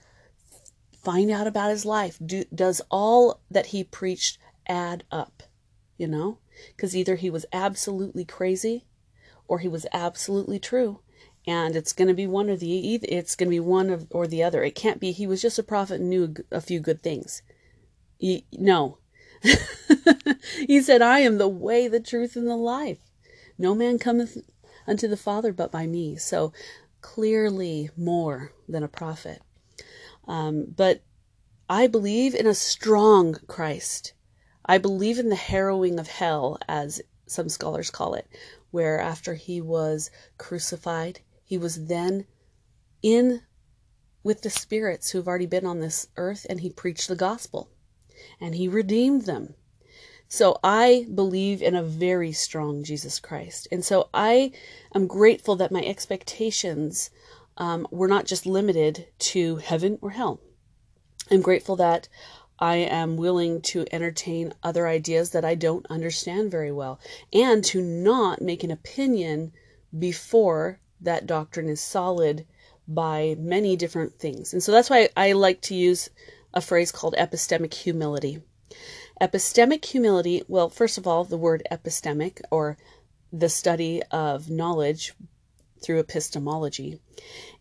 Find 1.03 1.29
out 1.29 1.47
about 1.47 1.71
his 1.71 1.85
life. 1.85 2.17
Do, 2.25 2.45
does 2.53 2.81
all 2.89 3.41
that 3.51 3.67
he 3.67 3.83
preached 3.83 4.37
add 4.67 5.03
up? 5.11 5.43
You 5.97 6.07
know? 6.07 6.39
Because 6.75 6.95
either 6.95 7.15
he 7.15 7.29
was 7.29 7.45
absolutely 7.51 8.25
crazy 8.25 8.85
or 9.47 9.59
he 9.59 9.67
was 9.67 9.85
absolutely 9.93 10.59
true. 10.59 11.01
And 11.47 11.75
it's 11.75 11.93
going 11.93 12.07
to 12.07 12.13
be 12.13 12.25
one 12.25 12.49
or 12.49 12.55
the 12.55 12.95
it's 12.95 13.35
going 13.35 13.47
to 13.47 13.55
be 13.55 13.59
one 13.59 13.89
of, 13.89 14.07
or 14.09 14.25
the 14.25 14.41
other. 14.41 14.63
It 14.63 14.73
can't 14.73 14.99
be 14.99 15.11
he 15.11 15.27
was 15.27 15.41
just 15.41 15.59
a 15.59 15.63
prophet 15.63 15.99
and 15.99 16.09
knew 16.09 16.33
a, 16.51 16.57
a 16.57 16.61
few 16.61 16.79
good 16.79 17.03
things. 17.03 17.43
He, 18.17 18.45
no. 18.51 18.97
he 20.67 20.81
said, 20.81 21.01
I 21.01 21.19
am 21.19 21.37
the 21.37 21.47
way, 21.47 21.87
the 21.87 21.99
truth, 21.99 22.35
and 22.35 22.47
the 22.47 22.55
life. 22.55 22.97
No 23.57 23.75
man 23.75 23.99
cometh 23.99 24.37
unto 24.87 25.07
the 25.07 25.17
Father 25.17 25.53
but 25.53 25.71
by 25.71 25.85
me. 25.85 26.15
So 26.15 26.51
clearly 27.05 27.87
more 27.95 28.51
than 28.67 28.81
a 28.81 28.87
prophet. 28.87 29.39
Um, 30.27 30.73
but 30.75 31.03
I 31.69 31.85
believe 31.85 32.33
in 32.33 32.47
a 32.47 32.55
strong 32.55 33.35
Christ. 33.45 34.13
I 34.65 34.79
believe 34.79 35.19
in 35.19 35.29
the 35.29 35.35
harrowing 35.35 35.99
of 35.99 36.07
hell, 36.07 36.57
as 36.67 37.03
some 37.27 37.47
scholars 37.47 37.91
call 37.91 38.15
it, 38.15 38.27
where 38.71 38.99
after 38.99 39.35
he 39.35 39.61
was 39.61 40.09
crucified, 40.39 41.19
he 41.43 41.59
was 41.59 41.85
then 41.85 42.25
in 43.03 43.43
with 44.23 44.41
the 44.41 44.49
spirits 44.49 45.11
who've 45.11 45.27
already 45.27 45.45
been 45.45 45.67
on 45.67 45.81
this 45.81 46.07
earth 46.17 46.47
and 46.49 46.61
he 46.61 46.71
preached 46.71 47.07
the 47.07 47.15
gospel 47.15 47.69
and 48.41 48.55
he 48.55 48.67
redeemed 48.67 49.25
them 49.25 49.53
so 50.35 50.59
I 50.63 51.07
believe 51.13 51.61
in 51.61 51.75
a 51.75 51.83
very 51.83 52.31
strong 52.31 52.83
Jesus 52.83 53.19
Christ. 53.19 53.67
And 53.71 53.83
so 53.83 54.09
I 54.13 54.51
am 54.93 55.07
grateful 55.07 55.55
that 55.55 55.71
my 55.71 55.81
expectations 55.81 57.09
um, 57.57 57.87
were 57.89 58.07
not 58.07 58.25
just 58.25 58.45
limited 58.45 59.07
to 59.19 59.55
heaven 59.57 59.97
or 60.01 60.11
hell. 60.11 60.41
I'm 61.31 61.41
grateful 61.41 61.77
that 61.77 62.09
I 62.59 62.75
am 62.75 63.17
willing 63.17 63.61
to 63.61 63.85
entertain 63.91 64.53
other 64.61 64.87
ideas 64.87 65.31
that 65.31 65.43
I 65.43 65.55
don't 65.55 65.85
understand 65.87 66.51
very 66.51 66.71
well 66.71 66.99
and 67.33 67.63
to 67.65 67.81
not 67.81 68.41
make 68.41 68.63
an 68.63 68.71
opinion 68.71 69.53
before 69.97 70.79
that 71.01 71.27
doctrine 71.27 71.69
is 71.69 71.81
solid 71.81 72.45
by 72.87 73.35
many 73.39 73.75
different 73.75 74.19
things. 74.19 74.53
And 74.53 74.61
so 74.61 74.71
that's 74.71 74.89
why 74.89 75.09
I 75.17 75.31
like 75.31 75.61
to 75.61 75.75
use 75.75 76.09
a 76.53 76.61
phrase 76.61 76.91
called 76.91 77.15
epistemic 77.17 77.73
humility. 77.73 78.41
Epistemic 79.21 79.85
humility, 79.85 80.43
well, 80.47 80.69
first 80.69 80.97
of 80.97 81.07
all, 81.07 81.23
the 81.23 81.37
word 81.37 81.63
epistemic 81.71 82.41
or 82.51 82.77
the 83.31 83.49
study 83.49 84.01
of 84.11 84.49
knowledge 84.49 85.13
through 85.81 85.99
epistemology 85.99 86.99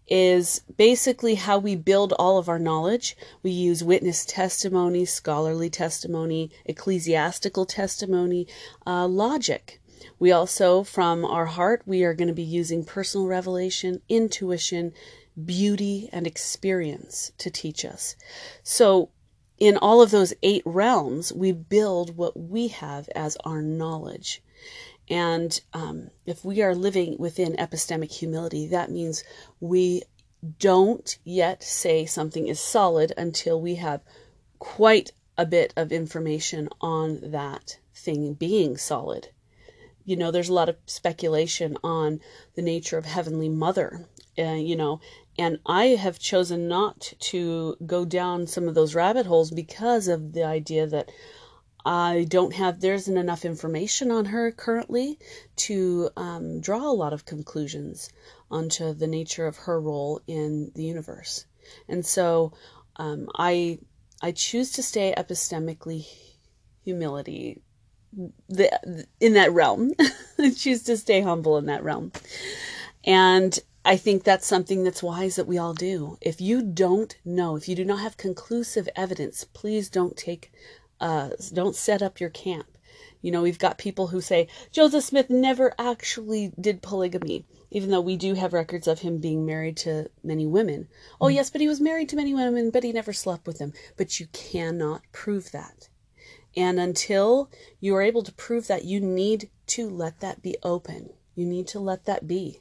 is 0.06 0.60
basically 0.76 1.36
how 1.36 1.58
we 1.58 1.74
build 1.76 2.12
all 2.14 2.38
of 2.38 2.48
our 2.48 2.58
knowledge. 2.58 3.16
We 3.42 3.50
use 3.50 3.82
witness 3.82 4.24
testimony, 4.24 5.04
scholarly 5.04 5.70
testimony, 5.70 6.50
ecclesiastical 6.66 7.64
testimony, 7.66 8.46
uh, 8.86 9.06
logic. 9.06 9.80
We 10.18 10.32
also, 10.32 10.82
from 10.82 11.24
our 11.24 11.46
heart, 11.46 11.82
we 11.86 12.04
are 12.04 12.14
going 12.14 12.28
to 12.28 12.34
be 12.34 12.42
using 12.42 12.84
personal 12.84 13.26
revelation, 13.26 14.02
intuition, 14.08 14.92
beauty, 15.42 16.08
and 16.12 16.26
experience 16.26 17.32
to 17.38 17.50
teach 17.50 17.84
us. 17.84 18.16
So 18.62 19.10
in 19.58 19.76
all 19.76 20.02
of 20.02 20.10
those 20.10 20.34
eight 20.42 20.62
realms, 20.64 21.32
we 21.32 21.52
build 21.52 22.16
what 22.16 22.38
we 22.38 22.68
have 22.68 23.08
as 23.14 23.36
our 23.44 23.62
knowledge. 23.62 24.42
And 25.08 25.60
um, 25.72 26.10
if 26.26 26.44
we 26.44 26.62
are 26.62 26.74
living 26.74 27.16
within 27.18 27.56
epistemic 27.56 28.10
humility, 28.10 28.66
that 28.68 28.90
means 28.90 29.22
we 29.60 30.02
don't 30.58 31.18
yet 31.24 31.62
say 31.62 32.06
something 32.06 32.48
is 32.48 32.60
solid 32.60 33.12
until 33.16 33.60
we 33.60 33.76
have 33.76 34.00
quite 34.58 35.12
a 35.36 35.46
bit 35.46 35.72
of 35.76 35.92
information 35.92 36.68
on 36.80 37.20
that 37.30 37.78
thing 37.94 38.34
being 38.34 38.76
solid. 38.76 39.28
You 40.04 40.16
know, 40.16 40.30
there's 40.30 40.50
a 40.50 40.54
lot 40.54 40.68
of 40.68 40.76
speculation 40.86 41.78
on 41.82 42.20
the 42.54 42.62
nature 42.62 42.98
of 42.98 43.06
Heavenly 43.06 43.48
Mother, 43.48 44.06
uh, 44.38 44.52
you 44.52 44.76
know, 44.76 45.00
and 45.38 45.58
I 45.66 45.86
have 45.86 46.18
chosen 46.18 46.68
not 46.68 47.12
to 47.20 47.76
go 47.84 48.04
down 48.04 48.46
some 48.46 48.68
of 48.68 48.74
those 48.74 48.94
rabbit 48.94 49.26
holes 49.26 49.50
because 49.50 50.06
of 50.06 50.32
the 50.32 50.44
idea 50.44 50.86
that 50.86 51.10
I 51.84 52.24
don't 52.28 52.54
have, 52.54 52.80
there 52.80 52.94
isn't 52.94 53.16
enough 53.16 53.44
information 53.44 54.10
on 54.10 54.26
her 54.26 54.50
currently 54.52 55.18
to 55.56 56.10
um, 56.16 56.60
draw 56.60 56.88
a 56.88 56.94
lot 56.94 57.12
of 57.12 57.26
conclusions 57.26 58.10
onto 58.50 58.94
the 58.94 59.06
nature 59.06 59.46
of 59.46 59.56
her 59.56 59.80
role 59.80 60.20
in 60.26 60.70
the 60.74 60.84
universe. 60.84 61.44
And 61.88 62.06
so 62.06 62.52
um, 62.96 63.28
I, 63.36 63.80
I 64.22 64.32
choose 64.32 64.72
to 64.72 64.82
stay 64.82 65.14
epistemically 65.16 66.06
humility 66.84 67.60
the, 68.48 69.06
in 69.20 69.34
that 69.34 69.52
realm. 69.52 69.92
Choose 70.56 70.82
to 70.84 70.96
stay 70.96 71.20
humble 71.20 71.56
in 71.58 71.66
that 71.66 71.84
realm. 71.84 72.12
And 73.04 73.58
I 73.84 73.96
think 73.96 74.24
that's 74.24 74.46
something 74.46 74.82
that's 74.82 75.02
wise 75.02 75.36
that 75.36 75.46
we 75.46 75.58
all 75.58 75.74
do. 75.74 76.16
If 76.20 76.40
you 76.40 76.62
don't 76.62 77.14
know, 77.24 77.56
if 77.56 77.68
you 77.68 77.74
do 77.74 77.84
not 77.84 78.00
have 78.00 78.16
conclusive 78.16 78.88
evidence, 78.96 79.44
please 79.44 79.90
don't 79.90 80.16
take, 80.16 80.50
uh, 81.00 81.30
don't 81.52 81.76
set 81.76 82.00
up 82.00 82.18
your 82.18 82.30
camp. 82.30 82.66
You 83.20 83.30
know, 83.30 83.42
we've 83.42 83.58
got 83.58 83.78
people 83.78 84.08
who 84.08 84.20
say 84.20 84.48
Joseph 84.70 85.04
Smith 85.04 85.30
never 85.30 85.74
actually 85.78 86.52
did 86.60 86.82
polygamy, 86.82 87.46
even 87.70 87.90
though 87.90 88.00
we 88.00 88.16
do 88.16 88.34
have 88.34 88.52
records 88.52 88.86
of 88.86 89.00
him 89.00 89.18
being 89.18 89.44
married 89.44 89.76
to 89.78 90.10
many 90.22 90.46
women. 90.46 90.88
Oh, 91.20 91.28
yes, 91.28 91.50
but 91.50 91.60
he 91.60 91.68
was 91.68 91.80
married 91.80 92.08
to 92.10 92.16
many 92.16 92.34
women, 92.34 92.70
but 92.70 92.84
he 92.84 92.92
never 92.92 93.12
slept 93.12 93.46
with 93.46 93.58
them. 93.58 93.72
But 93.96 94.20
you 94.20 94.26
cannot 94.32 95.02
prove 95.12 95.52
that. 95.52 95.88
And 96.56 96.78
until 96.78 97.50
you 97.80 97.94
are 97.96 98.02
able 98.02 98.22
to 98.22 98.32
prove 98.32 98.66
that, 98.68 98.84
you 98.84 99.00
need 99.00 99.50
to 99.68 99.88
let 99.88 100.20
that 100.20 100.42
be 100.42 100.56
open. 100.62 101.10
You 101.34 101.46
need 101.46 101.66
to 101.68 101.80
let 101.80 102.04
that 102.04 102.28
be. 102.28 102.60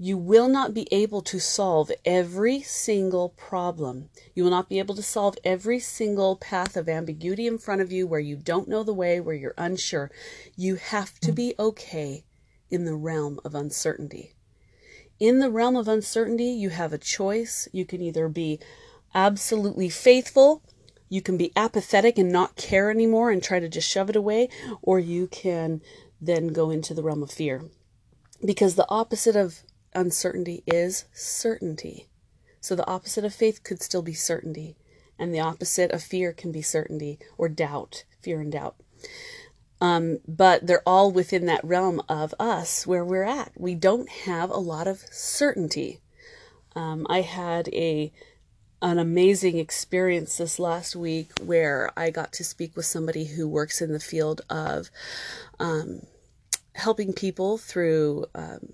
You 0.00 0.16
will 0.16 0.48
not 0.48 0.74
be 0.74 0.86
able 0.92 1.22
to 1.22 1.40
solve 1.40 1.90
every 2.04 2.60
single 2.62 3.30
problem. 3.30 4.10
You 4.32 4.44
will 4.44 4.50
not 4.50 4.68
be 4.68 4.78
able 4.78 4.94
to 4.94 5.02
solve 5.02 5.36
every 5.42 5.80
single 5.80 6.36
path 6.36 6.76
of 6.76 6.88
ambiguity 6.88 7.48
in 7.48 7.58
front 7.58 7.80
of 7.80 7.90
you 7.90 8.06
where 8.06 8.20
you 8.20 8.36
don't 8.36 8.68
know 8.68 8.84
the 8.84 8.94
way, 8.94 9.18
where 9.18 9.34
you're 9.34 9.54
unsure. 9.58 10.12
You 10.54 10.76
have 10.76 11.18
to 11.20 11.32
be 11.32 11.54
okay 11.58 12.24
in 12.70 12.84
the 12.84 12.94
realm 12.94 13.40
of 13.44 13.56
uncertainty. 13.56 14.34
In 15.18 15.40
the 15.40 15.50
realm 15.50 15.74
of 15.74 15.88
uncertainty, 15.88 16.50
you 16.50 16.70
have 16.70 16.92
a 16.92 16.98
choice. 16.98 17.66
You 17.72 17.84
can 17.84 18.00
either 18.00 18.28
be 18.28 18.60
absolutely 19.14 19.88
faithful, 19.88 20.62
you 21.08 21.22
can 21.22 21.36
be 21.36 21.52
apathetic 21.56 22.18
and 22.18 22.30
not 22.30 22.56
care 22.56 22.90
anymore 22.90 23.30
and 23.30 23.42
try 23.42 23.60
to 23.60 23.68
just 23.68 23.88
shove 23.88 24.10
it 24.10 24.16
away, 24.16 24.48
or 24.82 24.98
you 24.98 25.26
can 25.26 25.80
then 26.20 26.48
go 26.48 26.70
into 26.70 26.94
the 26.94 27.02
realm 27.02 27.22
of 27.22 27.30
fear. 27.30 27.62
Because 28.44 28.74
the 28.74 28.88
opposite 28.88 29.36
of 29.36 29.62
uncertainty 29.94 30.62
is 30.66 31.06
certainty. 31.12 32.08
So 32.60 32.74
the 32.74 32.86
opposite 32.86 33.24
of 33.24 33.34
faith 33.34 33.62
could 33.62 33.82
still 33.82 34.02
be 34.02 34.12
certainty, 34.12 34.76
and 35.18 35.32
the 35.32 35.40
opposite 35.40 35.90
of 35.90 36.02
fear 36.02 36.32
can 36.32 36.52
be 36.52 36.62
certainty 36.62 37.18
or 37.36 37.48
doubt, 37.48 38.04
fear 38.20 38.40
and 38.40 38.52
doubt. 38.52 38.76
Um, 39.80 40.18
but 40.26 40.66
they're 40.66 40.82
all 40.86 41.12
within 41.12 41.46
that 41.46 41.64
realm 41.64 42.02
of 42.08 42.34
us 42.38 42.86
where 42.86 43.04
we're 43.04 43.22
at. 43.22 43.52
We 43.56 43.74
don't 43.74 44.08
have 44.08 44.50
a 44.50 44.56
lot 44.56 44.88
of 44.88 44.98
certainty. 45.10 46.00
Um, 46.74 47.06
I 47.08 47.20
had 47.20 47.68
a 47.68 48.12
an 48.80 48.98
amazing 48.98 49.58
experience 49.58 50.36
this 50.38 50.58
last 50.58 50.94
week 50.94 51.30
where 51.42 51.90
I 51.96 52.10
got 52.10 52.32
to 52.34 52.44
speak 52.44 52.76
with 52.76 52.86
somebody 52.86 53.24
who 53.24 53.48
works 53.48 53.80
in 53.80 53.92
the 53.92 54.00
field 54.00 54.42
of 54.48 54.90
um, 55.58 56.02
helping 56.74 57.12
people 57.12 57.58
through 57.58 58.26
um, 58.34 58.72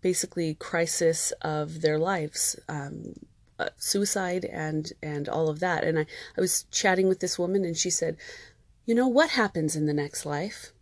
basically 0.00 0.54
crisis 0.54 1.32
of 1.42 1.80
their 1.80 1.98
lives. 1.98 2.58
Um, 2.68 3.14
uh, 3.56 3.68
suicide 3.76 4.44
and 4.44 4.92
and 5.00 5.28
all 5.28 5.48
of 5.48 5.60
that. 5.60 5.84
And 5.84 5.96
I, 5.96 6.06
I 6.36 6.40
was 6.40 6.64
chatting 6.72 7.06
with 7.06 7.20
this 7.20 7.38
woman 7.38 7.64
and 7.64 7.76
she 7.76 7.88
said 7.88 8.16
you 8.84 8.94
know 8.94 9.06
what 9.06 9.30
happens 9.30 9.76
in 9.76 9.86
the 9.86 9.94
next 9.94 10.26
life? 10.26 10.72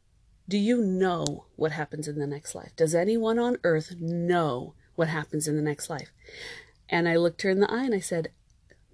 Do 0.49 0.59
you 0.59 0.79
know 0.79 1.45
what 1.55 1.73
happens 1.73 2.09
in 2.09 2.19
the 2.19 2.27
next 2.27 2.55
life? 2.55 2.75
Does 2.75 2.95
anyone 2.95 3.39
on 3.39 3.59
earth 3.63 3.95
know 4.01 4.75
what 4.95 5.09
happens 5.09 5.47
in 5.47 5.57
the 5.57 5.63
next 5.63 5.89
life 5.89 6.13
and 6.93 7.09
I 7.09 7.17
looked 7.17 7.43
her 7.43 7.51
in 7.51 7.59
the 7.59 7.73
eye 7.73 7.85
and 7.85 7.95
I 7.95 8.01
said, 8.01 8.29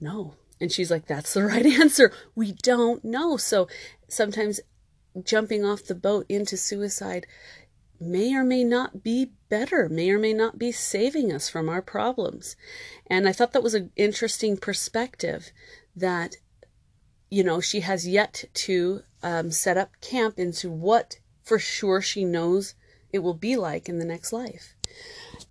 No. 0.00 0.36
And 0.60 0.72
she's 0.72 0.90
like, 0.90 1.06
That's 1.06 1.34
the 1.34 1.44
right 1.44 1.66
answer. 1.66 2.12
We 2.34 2.52
don't 2.52 3.04
know. 3.04 3.36
So 3.36 3.68
sometimes 4.06 4.60
jumping 5.22 5.64
off 5.64 5.82
the 5.82 5.96
boat 5.96 6.24
into 6.28 6.56
suicide 6.56 7.26
may 8.00 8.32
or 8.32 8.44
may 8.44 8.62
not 8.62 9.02
be 9.02 9.32
better, 9.48 9.88
may 9.88 10.10
or 10.10 10.18
may 10.20 10.32
not 10.32 10.56
be 10.56 10.70
saving 10.70 11.32
us 11.32 11.48
from 11.48 11.68
our 11.68 11.82
problems. 11.82 12.54
And 13.08 13.28
I 13.28 13.32
thought 13.32 13.52
that 13.52 13.62
was 13.62 13.74
an 13.74 13.90
interesting 13.96 14.56
perspective 14.56 15.50
that, 15.96 16.36
you 17.28 17.42
know, 17.42 17.60
she 17.60 17.80
has 17.80 18.06
yet 18.06 18.44
to 18.54 19.02
um, 19.24 19.50
set 19.50 19.76
up 19.76 20.00
camp 20.00 20.38
into 20.38 20.70
what 20.70 21.18
for 21.42 21.58
sure 21.58 22.00
she 22.00 22.24
knows 22.24 22.74
it 23.12 23.18
will 23.18 23.34
be 23.34 23.56
like 23.56 23.88
in 23.88 23.98
the 23.98 24.04
next 24.04 24.32
life. 24.32 24.76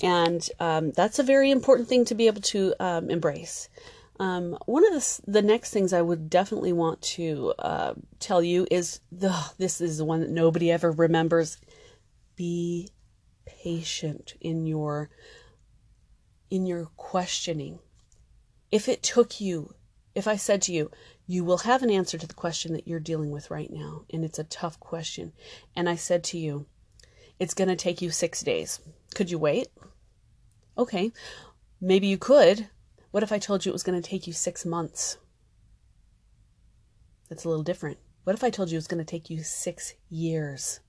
And 0.01 0.47
um, 0.59 0.91
that's 0.91 1.19
a 1.19 1.23
very 1.23 1.49
important 1.49 1.87
thing 1.87 2.05
to 2.05 2.15
be 2.15 2.27
able 2.27 2.41
to 2.41 2.73
um, 2.79 3.09
embrace. 3.09 3.69
Um, 4.19 4.57
one 4.65 4.85
of 4.85 4.93
the, 4.93 5.21
the 5.31 5.41
next 5.41 5.71
things 5.71 5.93
I 5.93 6.01
would 6.01 6.29
definitely 6.29 6.73
want 6.73 7.01
to 7.03 7.53
uh, 7.59 7.93
tell 8.19 8.43
you 8.43 8.67
is 8.69 8.99
the, 9.11 9.35
this 9.57 9.81
is 9.81 9.97
the 9.97 10.05
one 10.05 10.21
that 10.21 10.29
nobody 10.29 10.71
ever 10.71 10.91
remembers. 10.91 11.57
Be 12.35 12.89
patient 13.45 14.35
in 14.39 14.65
your 14.65 15.09
in 16.49 16.65
your 16.65 16.85
questioning. 16.95 17.79
If 18.71 18.87
it 18.87 19.03
took 19.03 19.41
you, 19.41 19.73
if 20.15 20.27
I 20.27 20.37
said 20.37 20.61
to 20.63 20.73
you, 20.73 20.91
you 21.25 21.43
will 21.43 21.59
have 21.59 21.83
an 21.83 21.89
answer 21.89 22.17
to 22.17 22.27
the 22.27 22.33
question 22.33 22.73
that 22.73 22.87
you're 22.87 22.99
dealing 22.99 23.31
with 23.31 23.51
right 23.51 23.71
now, 23.71 24.03
and 24.11 24.23
it's 24.23 24.39
a 24.39 24.45
tough 24.45 24.79
question, 24.79 25.33
and 25.75 25.89
I 25.89 25.95
said 25.95 26.23
to 26.25 26.37
you, 26.37 26.65
it's 27.39 27.53
going 27.53 27.67
to 27.67 27.75
take 27.75 28.01
you 28.01 28.11
six 28.11 28.41
days. 28.41 28.79
Could 29.17 29.31
you 29.31 29.39
wait? 29.39 29.69
Okay, 30.77 31.11
maybe 31.81 32.05
you 32.05 32.19
could. 32.19 32.69
What 33.09 33.23
if 33.23 33.31
I 33.31 33.39
told 33.39 33.65
you 33.65 33.71
it 33.71 33.73
was 33.73 33.81
going 33.81 33.99
to 33.99 34.07
take 34.07 34.27
you 34.27 34.33
six 34.33 34.63
months? 34.63 35.17
That's 37.27 37.43
a 37.43 37.49
little 37.49 37.63
different. 37.63 37.97
What 38.25 38.35
if 38.35 38.43
I 38.43 38.51
told 38.51 38.69
you 38.69 38.75
it 38.75 38.77
was 38.77 38.87
going 38.87 39.03
to 39.03 39.11
take 39.11 39.31
you 39.31 39.41
six 39.41 39.95
years? 40.07 40.81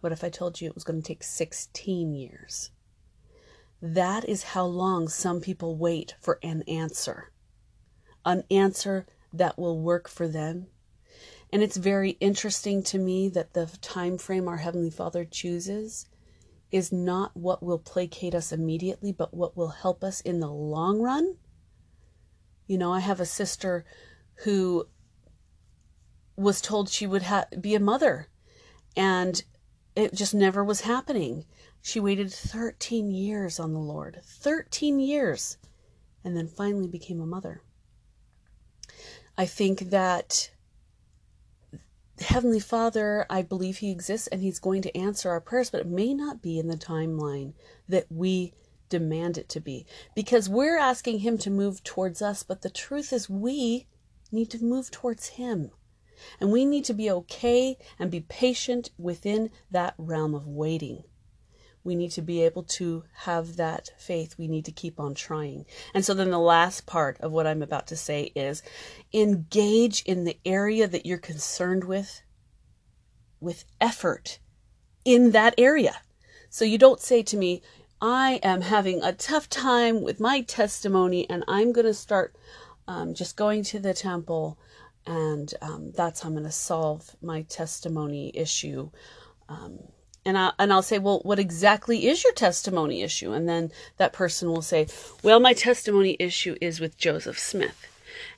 What 0.00 0.10
if 0.10 0.24
I 0.24 0.30
told 0.30 0.60
you 0.60 0.66
it 0.66 0.74
was 0.74 0.82
going 0.82 1.00
to 1.00 1.06
take 1.06 1.22
16 1.22 2.12
years? 2.12 2.72
That 3.80 4.28
is 4.28 4.42
how 4.42 4.64
long 4.64 5.06
some 5.06 5.40
people 5.40 5.76
wait 5.76 6.16
for 6.18 6.40
an 6.42 6.62
answer. 6.62 7.30
An 8.24 8.42
answer 8.50 9.06
that 9.32 9.56
will 9.56 9.78
work 9.78 10.08
for 10.08 10.26
them. 10.26 10.66
And 11.52 11.62
it's 11.62 11.76
very 11.76 12.16
interesting 12.18 12.82
to 12.82 12.98
me 12.98 13.28
that 13.28 13.54
the 13.54 13.66
time 13.80 14.18
frame 14.18 14.48
our 14.48 14.56
Heavenly 14.56 14.90
Father 14.90 15.24
chooses 15.24 16.06
is 16.74 16.90
not 16.90 17.36
what 17.36 17.62
will 17.62 17.78
placate 17.78 18.34
us 18.34 18.50
immediately, 18.50 19.12
but 19.12 19.32
what 19.32 19.56
will 19.56 19.68
help 19.68 20.02
us 20.02 20.20
in 20.20 20.40
the 20.40 20.50
long 20.50 21.00
run. 21.00 21.36
You 22.66 22.78
know, 22.78 22.92
I 22.92 22.98
have 22.98 23.20
a 23.20 23.24
sister 23.24 23.84
who 24.42 24.88
was 26.34 26.60
told 26.60 26.88
she 26.88 27.06
would 27.06 27.22
ha- 27.22 27.46
be 27.60 27.76
a 27.76 27.80
mother, 27.80 28.26
and 28.96 29.40
it 29.94 30.14
just 30.14 30.34
never 30.34 30.64
was 30.64 30.80
happening. 30.80 31.44
She 31.80 32.00
waited 32.00 32.32
13 32.32 33.08
years 33.12 33.60
on 33.60 33.72
the 33.72 33.78
Lord, 33.78 34.18
13 34.24 34.98
years, 34.98 35.58
and 36.24 36.36
then 36.36 36.48
finally 36.48 36.88
became 36.88 37.20
a 37.20 37.26
mother. 37.26 37.62
I 39.38 39.46
think 39.46 39.90
that 39.90 40.50
Heavenly 42.20 42.60
Father, 42.60 43.26
I 43.28 43.42
believe 43.42 43.78
He 43.78 43.90
exists 43.90 44.28
and 44.28 44.40
He's 44.40 44.60
going 44.60 44.82
to 44.82 44.96
answer 44.96 45.30
our 45.30 45.40
prayers, 45.40 45.70
but 45.70 45.80
it 45.80 45.86
may 45.88 46.14
not 46.14 46.40
be 46.40 46.60
in 46.60 46.68
the 46.68 46.76
timeline 46.76 47.54
that 47.88 48.06
we 48.10 48.54
demand 48.88 49.36
it 49.36 49.48
to 49.48 49.60
be 49.60 49.84
because 50.14 50.48
we're 50.48 50.78
asking 50.78 51.20
Him 51.20 51.38
to 51.38 51.50
move 51.50 51.82
towards 51.82 52.22
us, 52.22 52.44
but 52.44 52.62
the 52.62 52.70
truth 52.70 53.12
is 53.12 53.28
we 53.28 53.88
need 54.30 54.50
to 54.50 54.62
move 54.64 54.92
towards 54.92 55.30
Him. 55.30 55.72
And 56.40 56.52
we 56.52 56.64
need 56.64 56.84
to 56.84 56.94
be 56.94 57.10
okay 57.10 57.76
and 57.98 58.10
be 58.10 58.20
patient 58.20 58.90
within 58.96 59.50
that 59.72 59.94
realm 59.98 60.34
of 60.34 60.46
waiting. 60.46 61.02
We 61.84 61.94
need 61.94 62.12
to 62.12 62.22
be 62.22 62.42
able 62.42 62.62
to 62.64 63.04
have 63.12 63.56
that 63.56 63.90
faith. 63.98 64.36
We 64.38 64.48
need 64.48 64.64
to 64.64 64.72
keep 64.72 64.98
on 64.98 65.14
trying. 65.14 65.66
And 65.92 66.04
so 66.04 66.14
then 66.14 66.30
the 66.30 66.38
last 66.38 66.86
part 66.86 67.20
of 67.20 67.30
what 67.30 67.46
I'm 67.46 67.62
about 67.62 67.86
to 67.88 67.96
say 67.96 68.32
is 68.34 68.62
engage 69.12 70.02
in 70.04 70.24
the 70.24 70.38
area 70.44 70.88
that 70.88 71.06
you're 71.06 71.18
concerned 71.18 71.84
with 71.84 72.22
with 73.40 73.64
effort 73.80 74.38
in 75.04 75.32
that 75.32 75.54
area. 75.58 75.96
So 76.48 76.64
you 76.64 76.78
don't 76.78 77.00
say 77.00 77.22
to 77.22 77.36
me, 77.36 77.62
I 78.00 78.40
am 78.42 78.62
having 78.62 79.02
a 79.02 79.12
tough 79.12 79.48
time 79.48 80.02
with 80.02 80.20
my 80.20 80.40
testimony 80.40 81.28
and 81.28 81.44
I'm 81.46 81.72
going 81.72 81.86
to 81.86 81.94
start 81.94 82.34
um, 82.88 83.14
just 83.14 83.36
going 83.36 83.62
to 83.64 83.78
the 83.78 83.94
temple 83.94 84.58
and 85.06 85.52
um, 85.60 85.92
that's 85.94 86.20
how 86.20 86.28
I'm 86.28 86.34
going 86.34 86.44
to 86.44 86.50
solve 86.50 87.14
my 87.20 87.42
testimony 87.42 88.30
issue. 88.34 88.90
Um, 89.48 89.80
and 90.24 90.38
I 90.38 90.52
and 90.58 90.72
I'll 90.72 90.82
say, 90.82 90.98
well, 90.98 91.20
what 91.20 91.38
exactly 91.38 92.06
is 92.06 92.24
your 92.24 92.32
testimony 92.32 93.02
issue? 93.02 93.32
And 93.32 93.48
then 93.48 93.70
that 93.98 94.12
person 94.12 94.48
will 94.48 94.62
say, 94.62 94.86
well, 95.22 95.40
my 95.40 95.52
testimony 95.52 96.16
issue 96.18 96.56
is 96.60 96.80
with 96.80 96.96
Joseph 96.96 97.38
Smith. 97.38 97.86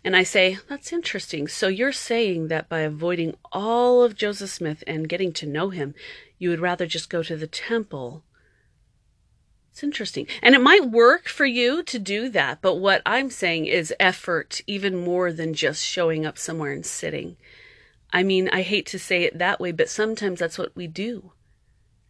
And 0.03 0.16
I 0.16 0.22
say, 0.22 0.59
that's 0.68 0.92
interesting. 0.92 1.49
So 1.49 1.68
you're 1.68 1.92
saying 1.92 2.49
that 2.49 2.68
by 2.68 2.81
avoiding 2.81 3.37
all 3.53 4.03
of 4.03 4.16
Joseph 4.16 4.51
Smith 4.51 4.83
and 4.87 5.09
getting 5.09 5.33
to 5.35 5.46
know 5.46 5.70
him, 5.70 5.94
you 6.38 6.51
would 6.51 6.61
rather 6.61 6.87
just 6.87 7.11
go 7.11 7.22
to 7.22 7.37
the 7.37 7.46
temple. 7.46 8.22
It's 9.70 9.83
interesting. 9.83 10.27
And 10.42 10.55
it 10.55 10.62
might 10.62 10.90
work 10.90 11.29
for 11.29 11.44
you 11.44 11.83
to 11.83 11.99
do 11.99 12.31
that, 12.31 12.62
but 12.62 12.77
what 12.77 13.03
I'm 13.05 13.29
saying 13.31 13.66
is 13.66 13.92
effort 14.01 14.62
even 14.66 14.96
more 14.96 15.33
than 15.33 15.53
just 15.53 15.85
showing 15.85 16.25
up 16.25 16.38
somewhere 16.38 16.72
and 16.72 16.87
sitting. 16.87 17.37
I 18.12 18.22
mean, 18.22 18.49
I 18.51 18.62
hate 18.62 18.87
to 18.87 18.99
say 18.99 19.25
it 19.25 19.38
that 19.38 19.61
way, 19.61 19.72
but 19.72 19.90
sometimes 19.90 20.40
that's 20.40 20.57
what 20.57 20.75
we 20.75 20.87
do. 20.87 21.33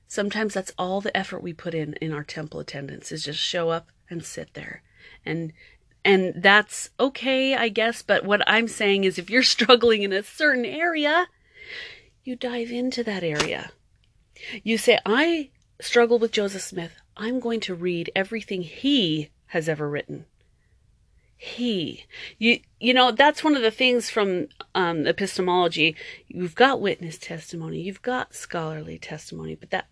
Sometimes 0.08 0.54
that's 0.54 0.72
all 0.78 1.00
the 1.00 1.16
effort 1.16 1.42
we 1.42 1.52
put 1.52 1.74
in 1.74 1.94
in 1.94 2.12
our 2.12 2.24
temple 2.24 2.60
attendance 2.60 3.10
is 3.10 3.24
just 3.24 3.40
show 3.40 3.70
up 3.70 3.88
and 4.08 4.24
sit 4.24 4.54
there. 4.54 4.82
And 5.24 5.52
and 6.04 6.34
that's 6.36 6.90
okay, 7.00 7.56
I 7.56 7.68
guess, 7.68 8.02
but 8.02 8.24
what 8.24 8.40
I'm 8.46 8.68
saying 8.68 9.02
is 9.02 9.18
if 9.18 9.28
you're 9.28 9.42
struggling 9.56 10.02
in 10.02 10.12
a 10.12 10.22
certain 10.22 10.64
area, 10.64 11.26
you 12.22 12.36
dive 12.36 12.70
into 12.70 13.02
that 13.04 13.24
area. 13.24 13.72
You 14.62 14.78
say, 14.78 14.98
I 15.04 15.50
struggle 15.80 16.18
with 16.18 16.32
Joseph 16.32 16.62
Smith. 16.62 16.92
I'm 17.16 17.40
going 17.40 17.60
to 17.60 17.74
read 17.74 18.10
everything 18.14 18.62
he 18.62 19.30
has 19.46 19.68
ever 19.68 19.88
written. 19.88 20.26
He, 21.36 22.06
you, 22.38 22.60
you 22.80 22.94
know, 22.94 23.10
that's 23.12 23.44
one 23.44 23.56
of 23.56 23.62
the 23.62 23.70
things 23.70 24.08
from 24.08 24.48
um, 24.74 25.06
epistemology. 25.06 25.94
You've 26.28 26.54
got 26.54 26.80
witness 26.80 27.18
testimony, 27.18 27.80
you've 27.80 28.02
got 28.02 28.34
scholarly 28.34 28.98
testimony, 28.98 29.54
but 29.54 29.70
that, 29.70 29.86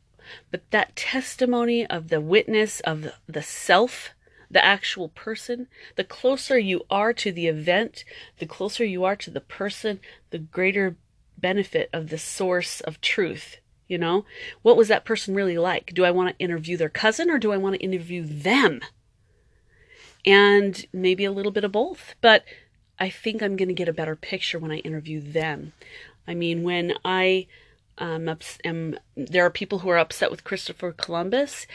but 0.50 0.70
that 0.70 0.96
testimony 0.96 1.86
of 1.86 2.08
the 2.08 2.20
witness 2.20 2.80
of 2.80 3.08
the, 3.26 3.42
self 3.42 4.10
the 4.50 4.64
actual 4.64 5.08
person, 5.08 5.66
the 5.96 6.04
closer 6.04 6.58
you 6.58 6.84
are 6.90 7.12
to 7.12 7.32
the 7.32 7.48
event, 7.48 8.04
the 8.38 8.46
closer 8.46 8.84
you 8.84 9.04
are 9.04 9.16
to 9.16 9.30
the 9.30 9.40
person, 9.40 10.00
the 10.30 10.38
greater 10.38 10.96
benefit 11.36 11.90
of 11.92 12.08
the 12.08 12.18
source 12.18 12.80
of 12.80 13.00
truth. 13.00 13.58
You 13.88 13.98
know, 13.98 14.24
what 14.62 14.76
was 14.76 14.88
that 14.88 15.04
person 15.04 15.34
really 15.34 15.58
like? 15.58 15.92
Do 15.92 16.04
I 16.04 16.10
want 16.10 16.30
to 16.30 16.42
interview 16.42 16.76
their 16.76 16.88
cousin 16.88 17.30
or 17.30 17.38
do 17.38 17.52
I 17.52 17.58
want 17.58 17.74
to 17.74 17.82
interview 17.82 18.24
them? 18.24 18.80
And 20.24 20.86
maybe 20.92 21.24
a 21.24 21.32
little 21.32 21.52
bit 21.52 21.64
of 21.64 21.72
both, 21.72 22.14
but 22.22 22.44
I 22.98 23.10
think 23.10 23.42
I'm 23.42 23.56
going 23.56 23.68
to 23.68 23.74
get 23.74 23.88
a 23.88 23.92
better 23.92 24.16
picture 24.16 24.58
when 24.58 24.70
I 24.70 24.78
interview 24.78 25.20
them. 25.20 25.74
I 26.26 26.32
mean, 26.34 26.62
when 26.62 26.94
I 27.04 27.46
um, 27.98 28.36
am, 28.64 28.98
there 29.16 29.44
are 29.44 29.50
people 29.50 29.80
who 29.80 29.88
are 29.88 29.98
upset 29.98 30.30
with 30.30 30.44
Christopher 30.44 30.92
Columbus, 30.92 31.66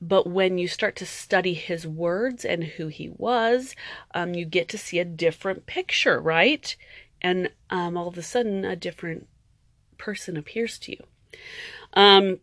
but 0.00 0.26
when 0.26 0.58
you 0.58 0.66
start 0.66 0.96
to 0.96 1.06
study 1.06 1.54
his 1.54 1.86
words 1.86 2.44
and 2.44 2.64
who 2.64 2.88
he 2.88 3.08
was, 3.08 3.76
um, 4.14 4.34
you 4.34 4.44
get 4.44 4.68
to 4.70 4.78
see 4.78 4.98
a 4.98 5.04
different 5.04 5.66
picture, 5.66 6.20
right? 6.20 6.74
And 7.20 7.50
um, 7.70 7.96
all 7.96 8.08
of 8.08 8.18
a 8.18 8.22
sudden, 8.22 8.64
a 8.64 8.74
different 8.74 9.28
person 9.98 10.36
appears 10.36 10.78
to 10.80 10.92
you. 10.92 11.04
Um, 11.94 12.40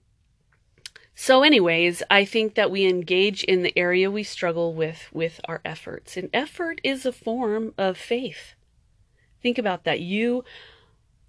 so 1.14 1.44
anyways, 1.44 2.02
I 2.10 2.24
think 2.24 2.56
that 2.56 2.72
we 2.72 2.86
engage 2.86 3.44
in 3.44 3.62
the 3.62 3.78
area 3.78 4.10
we 4.10 4.24
struggle 4.24 4.74
with 4.74 5.10
with 5.12 5.42
our 5.44 5.60
efforts. 5.66 6.16
And 6.16 6.30
effort 6.34 6.80
is 6.82 7.06
a 7.06 7.12
form 7.12 7.74
of 7.78 7.98
faith. 7.98 8.54
Think 9.42 9.58
about 9.58 9.84
that. 9.84 10.00
You 10.00 10.46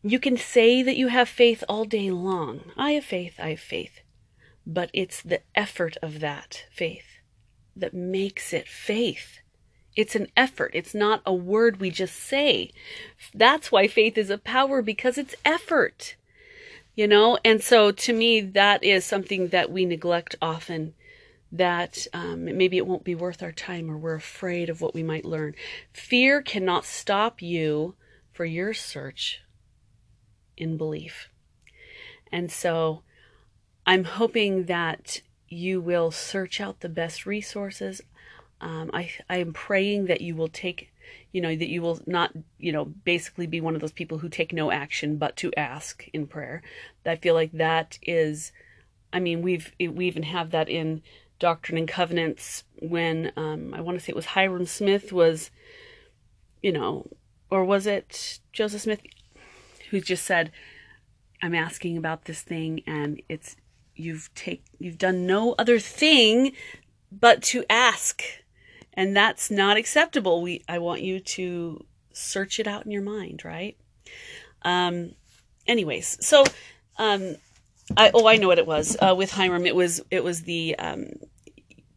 you 0.03 0.19
can 0.19 0.37
say 0.37 0.83
that 0.83 0.97
you 0.97 1.09
have 1.09 1.29
faith 1.29 1.63
all 1.69 1.85
day 1.85 2.11
long. 2.11 2.73
I 2.77 2.93
have 2.93 3.05
faith, 3.05 3.35
I 3.39 3.51
have 3.51 3.61
faith. 3.61 4.01
But 4.67 4.91
it's 4.95 5.21
the 5.21 5.43
effort 5.55 5.97
of 6.03 6.21
that 6.21 6.65
faith 6.73 7.19
that 7.77 7.93
makes 7.93 8.53
it 8.53 8.67
faith. 8.67 9.41
It's 9.97 10.15
an 10.15 10.29
effort. 10.37 10.71
It's 10.75 10.95
not 10.95 11.23
a 11.27 11.35
word 11.35 11.81
we 11.81 11.91
just 11.91 12.17
say. 12.17 12.71
That's 13.35 13.71
why 13.71 13.89
faith 13.89 14.17
is 14.17 14.31
a 14.31 14.39
power 14.39 14.81
because 14.81 15.19
it's 15.19 15.35
effort. 15.45 16.17
You 16.95 17.07
know, 17.07 17.39
and 17.45 17.63
so 17.63 17.91
to 17.91 18.13
me, 18.13 18.41
that 18.41 18.83
is 18.83 19.05
something 19.05 19.49
that 19.49 19.71
we 19.71 19.85
neglect 19.85 20.37
often. 20.41 20.95
That 21.53 22.07
um, 22.15 22.45
maybe 22.45 22.77
it 22.77 22.87
won't 22.87 23.05
be 23.05 23.15
worth 23.15 23.43
our 23.43 23.53
time 23.53 23.91
or 23.91 23.99
we're 23.99 24.15
afraid 24.15 24.71
of 24.71 24.81
what 24.81 24.95
we 24.95 25.03
might 25.03 25.25
learn. 25.25 25.55
Fear 25.93 26.43
cannot 26.43 26.85
stop 26.85 27.43
you 27.43 27.97
for 28.33 28.45
your 28.45 28.73
search 28.73 29.43
in 30.61 30.77
belief. 30.77 31.29
And 32.31 32.51
so 32.51 33.03
I'm 33.87 34.05
hoping 34.05 34.67
that 34.67 35.23
you 35.49 35.81
will 35.81 36.11
search 36.11 36.61
out 36.61 36.81
the 36.81 36.89
best 36.89 37.27
resources. 37.27 38.01
Um, 38.61 38.91
I, 38.93 39.11
I 39.29 39.39
am 39.39 39.53
praying 39.53 40.07
that 40.07 40.21
you 40.21 40.37
will 40.37 40.49
take, 40.49 40.93
you 41.33 41.41
know, 41.41 41.57
that 41.57 41.69
you 41.69 41.83
will 41.83 42.01
not, 42.07 42.33
you 42.59 42.73
know, 42.73 42.85
basically 42.85 43.47
be 43.47 43.61
one 43.61 43.75
of 43.75 43.81
those 43.81 43.91
people 43.93 44.19
who 44.19 44.29
take 44.29 44.53
no 44.53 44.71
action 44.71 45.17
but 45.17 45.37
to 45.37 45.53
ask 45.57 46.07
in 46.13 46.27
prayer. 46.27 46.63
I 47.05 47.17
feel 47.17 47.35
like 47.35 47.53
that 47.53 47.99
is, 48.03 48.53
I 49.13 49.19
mean, 49.19 49.43
we've 49.43 49.73
we 49.81 50.07
even 50.07 50.23
have 50.25 50.51
that 50.51 50.69
in 50.69 51.03
Doctrine 51.41 51.79
and 51.79 51.89
Covenants 51.89 52.65
when 52.81 53.33
um, 53.37 53.75
I 53.75 53.81
want 53.81 53.99
to 53.99 54.05
say 54.05 54.11
it 54.11 54.17
was 54.17 54.27
Hyrum 54.27 54.67
Smith 54.67 55.13
was, 55.13 55.51
you 56.63 56.71
know, 56.71 57.09
or 57.51 57.65
was 57.65 57.87
it 57.87 58.39
Joseph 58.53 58.83
Smith, 58.83 59.01
who 59.91 60.01
just 60.01 60.25
said, 60.25 60.51
"I'm 61.43 61.55
asking 61.55 61.97
about 61.97 62.25
this 62.25 62.43
thing, 62.43 62.83
and 62.87 63.23
it's 63.29 63.57
you've 64.01 64.33
take 64.35 64.65
you've 64.79 64.99
done 64.99 65.27
no 65.27 65.55
other 65.59 65.79
thing 65.79 66.53
but 67.13 67.43
to 67.43 67.65
ask. 67.69 68.23
And 68.95 69.17
that's 69.17 69.51
not 69.51 69.77
acceptable. 69.77 70.43
We 70.43 70.63
i 70.69 70.79
want 70.79 71.03
you 71.03 71.21
to 71.21 71.85
search 72.13 72.59
it 72.59 72.67
out 72.67 72.85
in 72.85 72.91
your 72.91 73.03
mind 73.03 73.45
right? 73.45 73.77
Um 74.63 75.13
anyways 75.67 76.19
so 76.21 76.45
um 76.99 77.37
i 77.97 78.11
oh 78.15 78.27
i 78.27 78.37
know 78.37 78.49
what 78.49 78.59
it 78.59 78.67
was 78.67 78.97
uh, 79.01 79.15
with 79.17 79.33
Hyrum. 79.33 79.67
It 79.67 79.77
was 79.77 80.01
it 80.11 80.25
was 80.25 80.43
the 80.43 80.77
um 80.79 81.07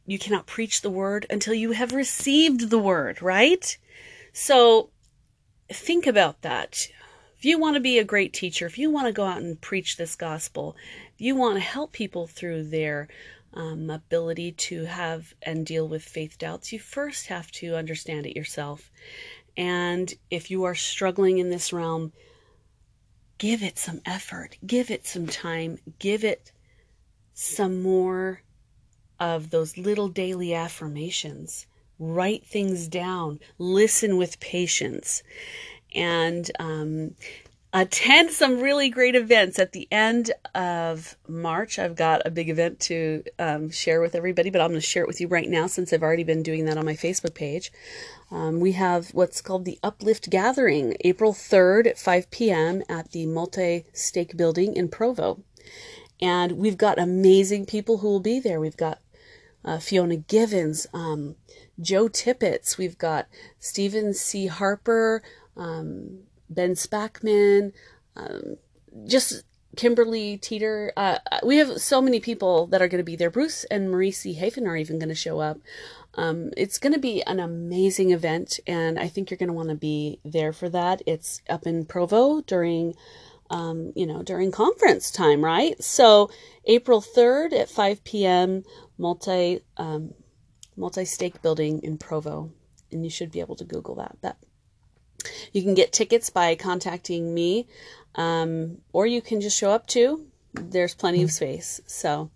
you 0.06 0.20
cannot 0.20 0.46
preach 0.46 0.82
the 0.82 0.90
word 0.90 1.26
until 1.30 1.54
you 1.54 1.72
have 1.72 1.94
received 1.94 2.70
the 2.70 2.80
word 2.80 3.22
right? 3.22 3.78
So 4.34 4.90
think 5.70 6.08
about 6.08 6.42
that 6.42 6.88
if 7.44 7.48
you 7.48 7.60
want 7.60 7.74
to 7.74 7.82
be 7.82 8.00
a 8.00 8.06
great 8.06 8.32
teacher, 8.32 8.66
if 8.66 8.78
you 8.78 8.90
want 8.90 9.06
to 9.06 9.12
go 9.12 9.26
out 9.26 9.42
and 9.42 9.60
preach 9.60 9.98
this 9.98 10.16
gospel, 10.16 10.78
if 11.14 11.20
you 11.20 11.36
want 11.36 11.56
to 11.56 11.60
help 11.60 11.92
people 11.92 12.26
through 12.26 12.64
their 12.64 13.10
um, 13.54 13.90
ability 13.90 14.54
to 14.54 14.86
have 14.86 15.34
and 15.42 15.66
deal 15.66 15.86
with 15.86 16.06
faith 16.06 16.38
doubts, 16.38 16.72
you 16.72 16.80
first 16.80 17.28
have 17.28 17.52
to 17.52 17.76
understand 17.76 18.26
it 18.26 18.38
yourself. 18.38 18.90
And 19.58 20.14
if 20.32 20.50
you 20.50 20.64
are 20.64 20.74
struggling 20.74 21.38
in 21.38 21.50
this 21.50 21.74
realm, 21.74 22.14
give 23.40 23.62
it 23.62 23.78
some 23.78 24.00
effort, 24.06 24.58
give 24.66 24.90
it 24.90 25.06
some 25.06 25.28
time, 25.28 25.80
give 26.00 26.24
it 26.24 26.54
some 27.34 27.82
more 27.84 28.42
of 29.20 29.50
those 29.50 29.78
little 29.78 30.08
daily 30.08 30.54
affirmations. 30.54 31.68
Write 32.00 32.46
things 32.46 32.88
down, 32.88 33.42
listen 33.58 34.16
with 34.16 34.40
patience 34.40 35.24
and 35.96 36.50
um, 36.60 37.16
attend 37.74 38.30
some 38.30 38.60
really 38.60 38.90
great 38.90 39.16
events 39.16 39.58
at 39.58 39.72
the 39.72 39.88
end 39.92 40.32
of 40.54 41.18
March. 41.28 41.80
I've 41.80 41.96
got 41.96 42.22
a 42.26 42.32
big 42.32 42.50
event 42.50 42.80
to 42.82 43.24
um, 43.40 43.72
share 43.72 44.00
with 44.00 44.14
everybody, 44.14 44.52
but 44.52 44.62
I'm 44.62 44.70
going 44.70 44.80
to 44.80 44.86
share 44.86 45.04
it 45.04 45.08
with 45.08 45.20
you 45.20 45.28
right 45.28 45.50
now 45.50 45.66
since 45.66 45.92
I've 45.92 46.04
already 46.04 46.24
been 46.24 46.44
doing 46.44 46.66
that 46.66 46.78
on 46.78 46.86
my 46.86 46.94
Facebook 46.94 47.34
page. 47.34 47.72
Um, 48.30 48.60
we 48.60 48.74
have 48.74 49.10
what's 49.10 49.42
called 49.42 49.66
the 49.66 49.80
Uplift 49.82 50.30
Gathering, 50.30 50.96
April 51.02 51.34
3rd 51.34 51.88
at 51.88 51.98
5 51.98 52.30
p.m. 52.30 52.84
at 52.88 53.12
the 53.12 53.26
Multi 53.26 53.86
Stake 53.92 54.38
Building 54.38 54.76
in 54.76 54.88
Provo. 54.88 55.44
And 56.22 56.54
we've 56.54 56.78
got 56.78 57.00
amazing 57.00 57.66
people 57.66 57.98
who 57.98 58.08
will 58.08 58.20
be 58.20 58.40
there. 58.40 58.60
We've 58.60 58.78
got 58.78 59.00
uh, 59.66 59.80
Fiona 59.80 60.18
Givens, 60.18 60.86
um, 60.94 61.36
Joe 61.80 62.08
Tippett, 62.08 62.78
we've 62.78 62.98
got 62.98 63.28
Steven 63.60 64.14
C. 64.14 64.48
Harper, 64.48 65.24
um, 65.58 66.20
Ben 66.50 66.74
Spackman, 66.74 67.74
um, 68.16 68.58
just 69.06 69.44
Kimberly 69.76 70.38
Teeter. 70.38 70.94
Uh, 70.96 71.18
we 71.44 71.58
have 71.58 71.82
so 71.82 72.02
many 72.02 72.20
people 72.20 72.68
that 72.68 72.82
are 72.82 72.88
going 72.88 73.00
to 73.00 73.04
be 73.04 73.16
there. 73.16 73.30
Bruce 73.30 73.64
and 73.66 73.90
Marie 73.90 74.12
C. 74.12 74.36
Hafen 74.36 74.68
are 74.68 74.78
even 74.78 75.00
going 75.00 75.10
to 75.10 75.16
show 75.16 75.40
up. 75.40 75.60
Um, 76.16 76.52
it's 76.56 76.78
going 76.78 76.94
to 76.94 77.00
be 77.00 77.24
an 77.24 77.40
amazing 77.40 78.12
event, 78.12 78.60
and 78.68 79.00
I 79.00 79.08
think 79.08 79.32
you're 79.32 79.38
going 79.38 79.48
to 79.48 79.54
want 79.54 79.70
to 79.70 79.76
be 79.76 80.20
there 80.24 80.54
for 80.54 80.70
that. 80.70 81.02
It's 81.08 81.42
up 81.50 81.66
in 81.66 81.86
Provo 81.86 82.42
during, 82.42 82.94
um, 83.50 83.94
you 83.96 84.06
know, 84.06 84.22
during 84.22 84.52
conference 84.52 85.10
time, 85.10 85.44
right? 85.44 85.82
So 85.84 86.30
April 86.66 87.02
3rd 87.02 87.54
at 87.54 87.70
5 87.70 88.04
p.m. 88.04 88.64
multi 89.00 89.62
um, 89.78 90.14
multi 90.76 91.06
stake 91.06 91.42
building 91.42 91.82
in 91.82 91.98
Provo, 91.98 92.52
and 92.92 93.04
you 93.04 93.10
should 93.10 93.32
be 93.32 93.40
able 93.40 93.56
to 93.56 93.66
Google 93.66 93.96
that. 93.96 94.18
That 94.22 94.38
you 95.52 95.62
can 95.62 95.74
get 95.74 95.92
tickets 95.92 96.30
by 96.30 96.56
contacting 96.56 97.34
me, 97.34 97.68
um, 98.16 98.80
or 98.92 99.06
you 99.06 99.22
can 99.22 99.42
just 99.42 99.58
show 99.58 99.72
up 99.72 99.88
too. 99.88 100.26
There's 100.54 100.94
plenty 100.94 101.24
of 101.24 101.32
space. 101.32 101.82
So 101.88 102.30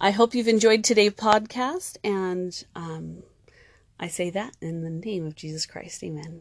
I 0.00 0.10
hope 0.10 0.34
you've 0.34 0.48
enjoyed 0.48 0.84
today's 0.84 1.12
podcast, 1.12 1.96
and 2.04 2.64
um, 2.74 3.22
I 3.98 4.08
say 4.08 4.30
that 4.30 4.56
in 4.60 4.82
the 4.82 4.90
name 4.90 5.26
of 5.26 5.36
Jesus 5.36 5.66
Christ. 5.66 6.02
Amen. 6.04 6.40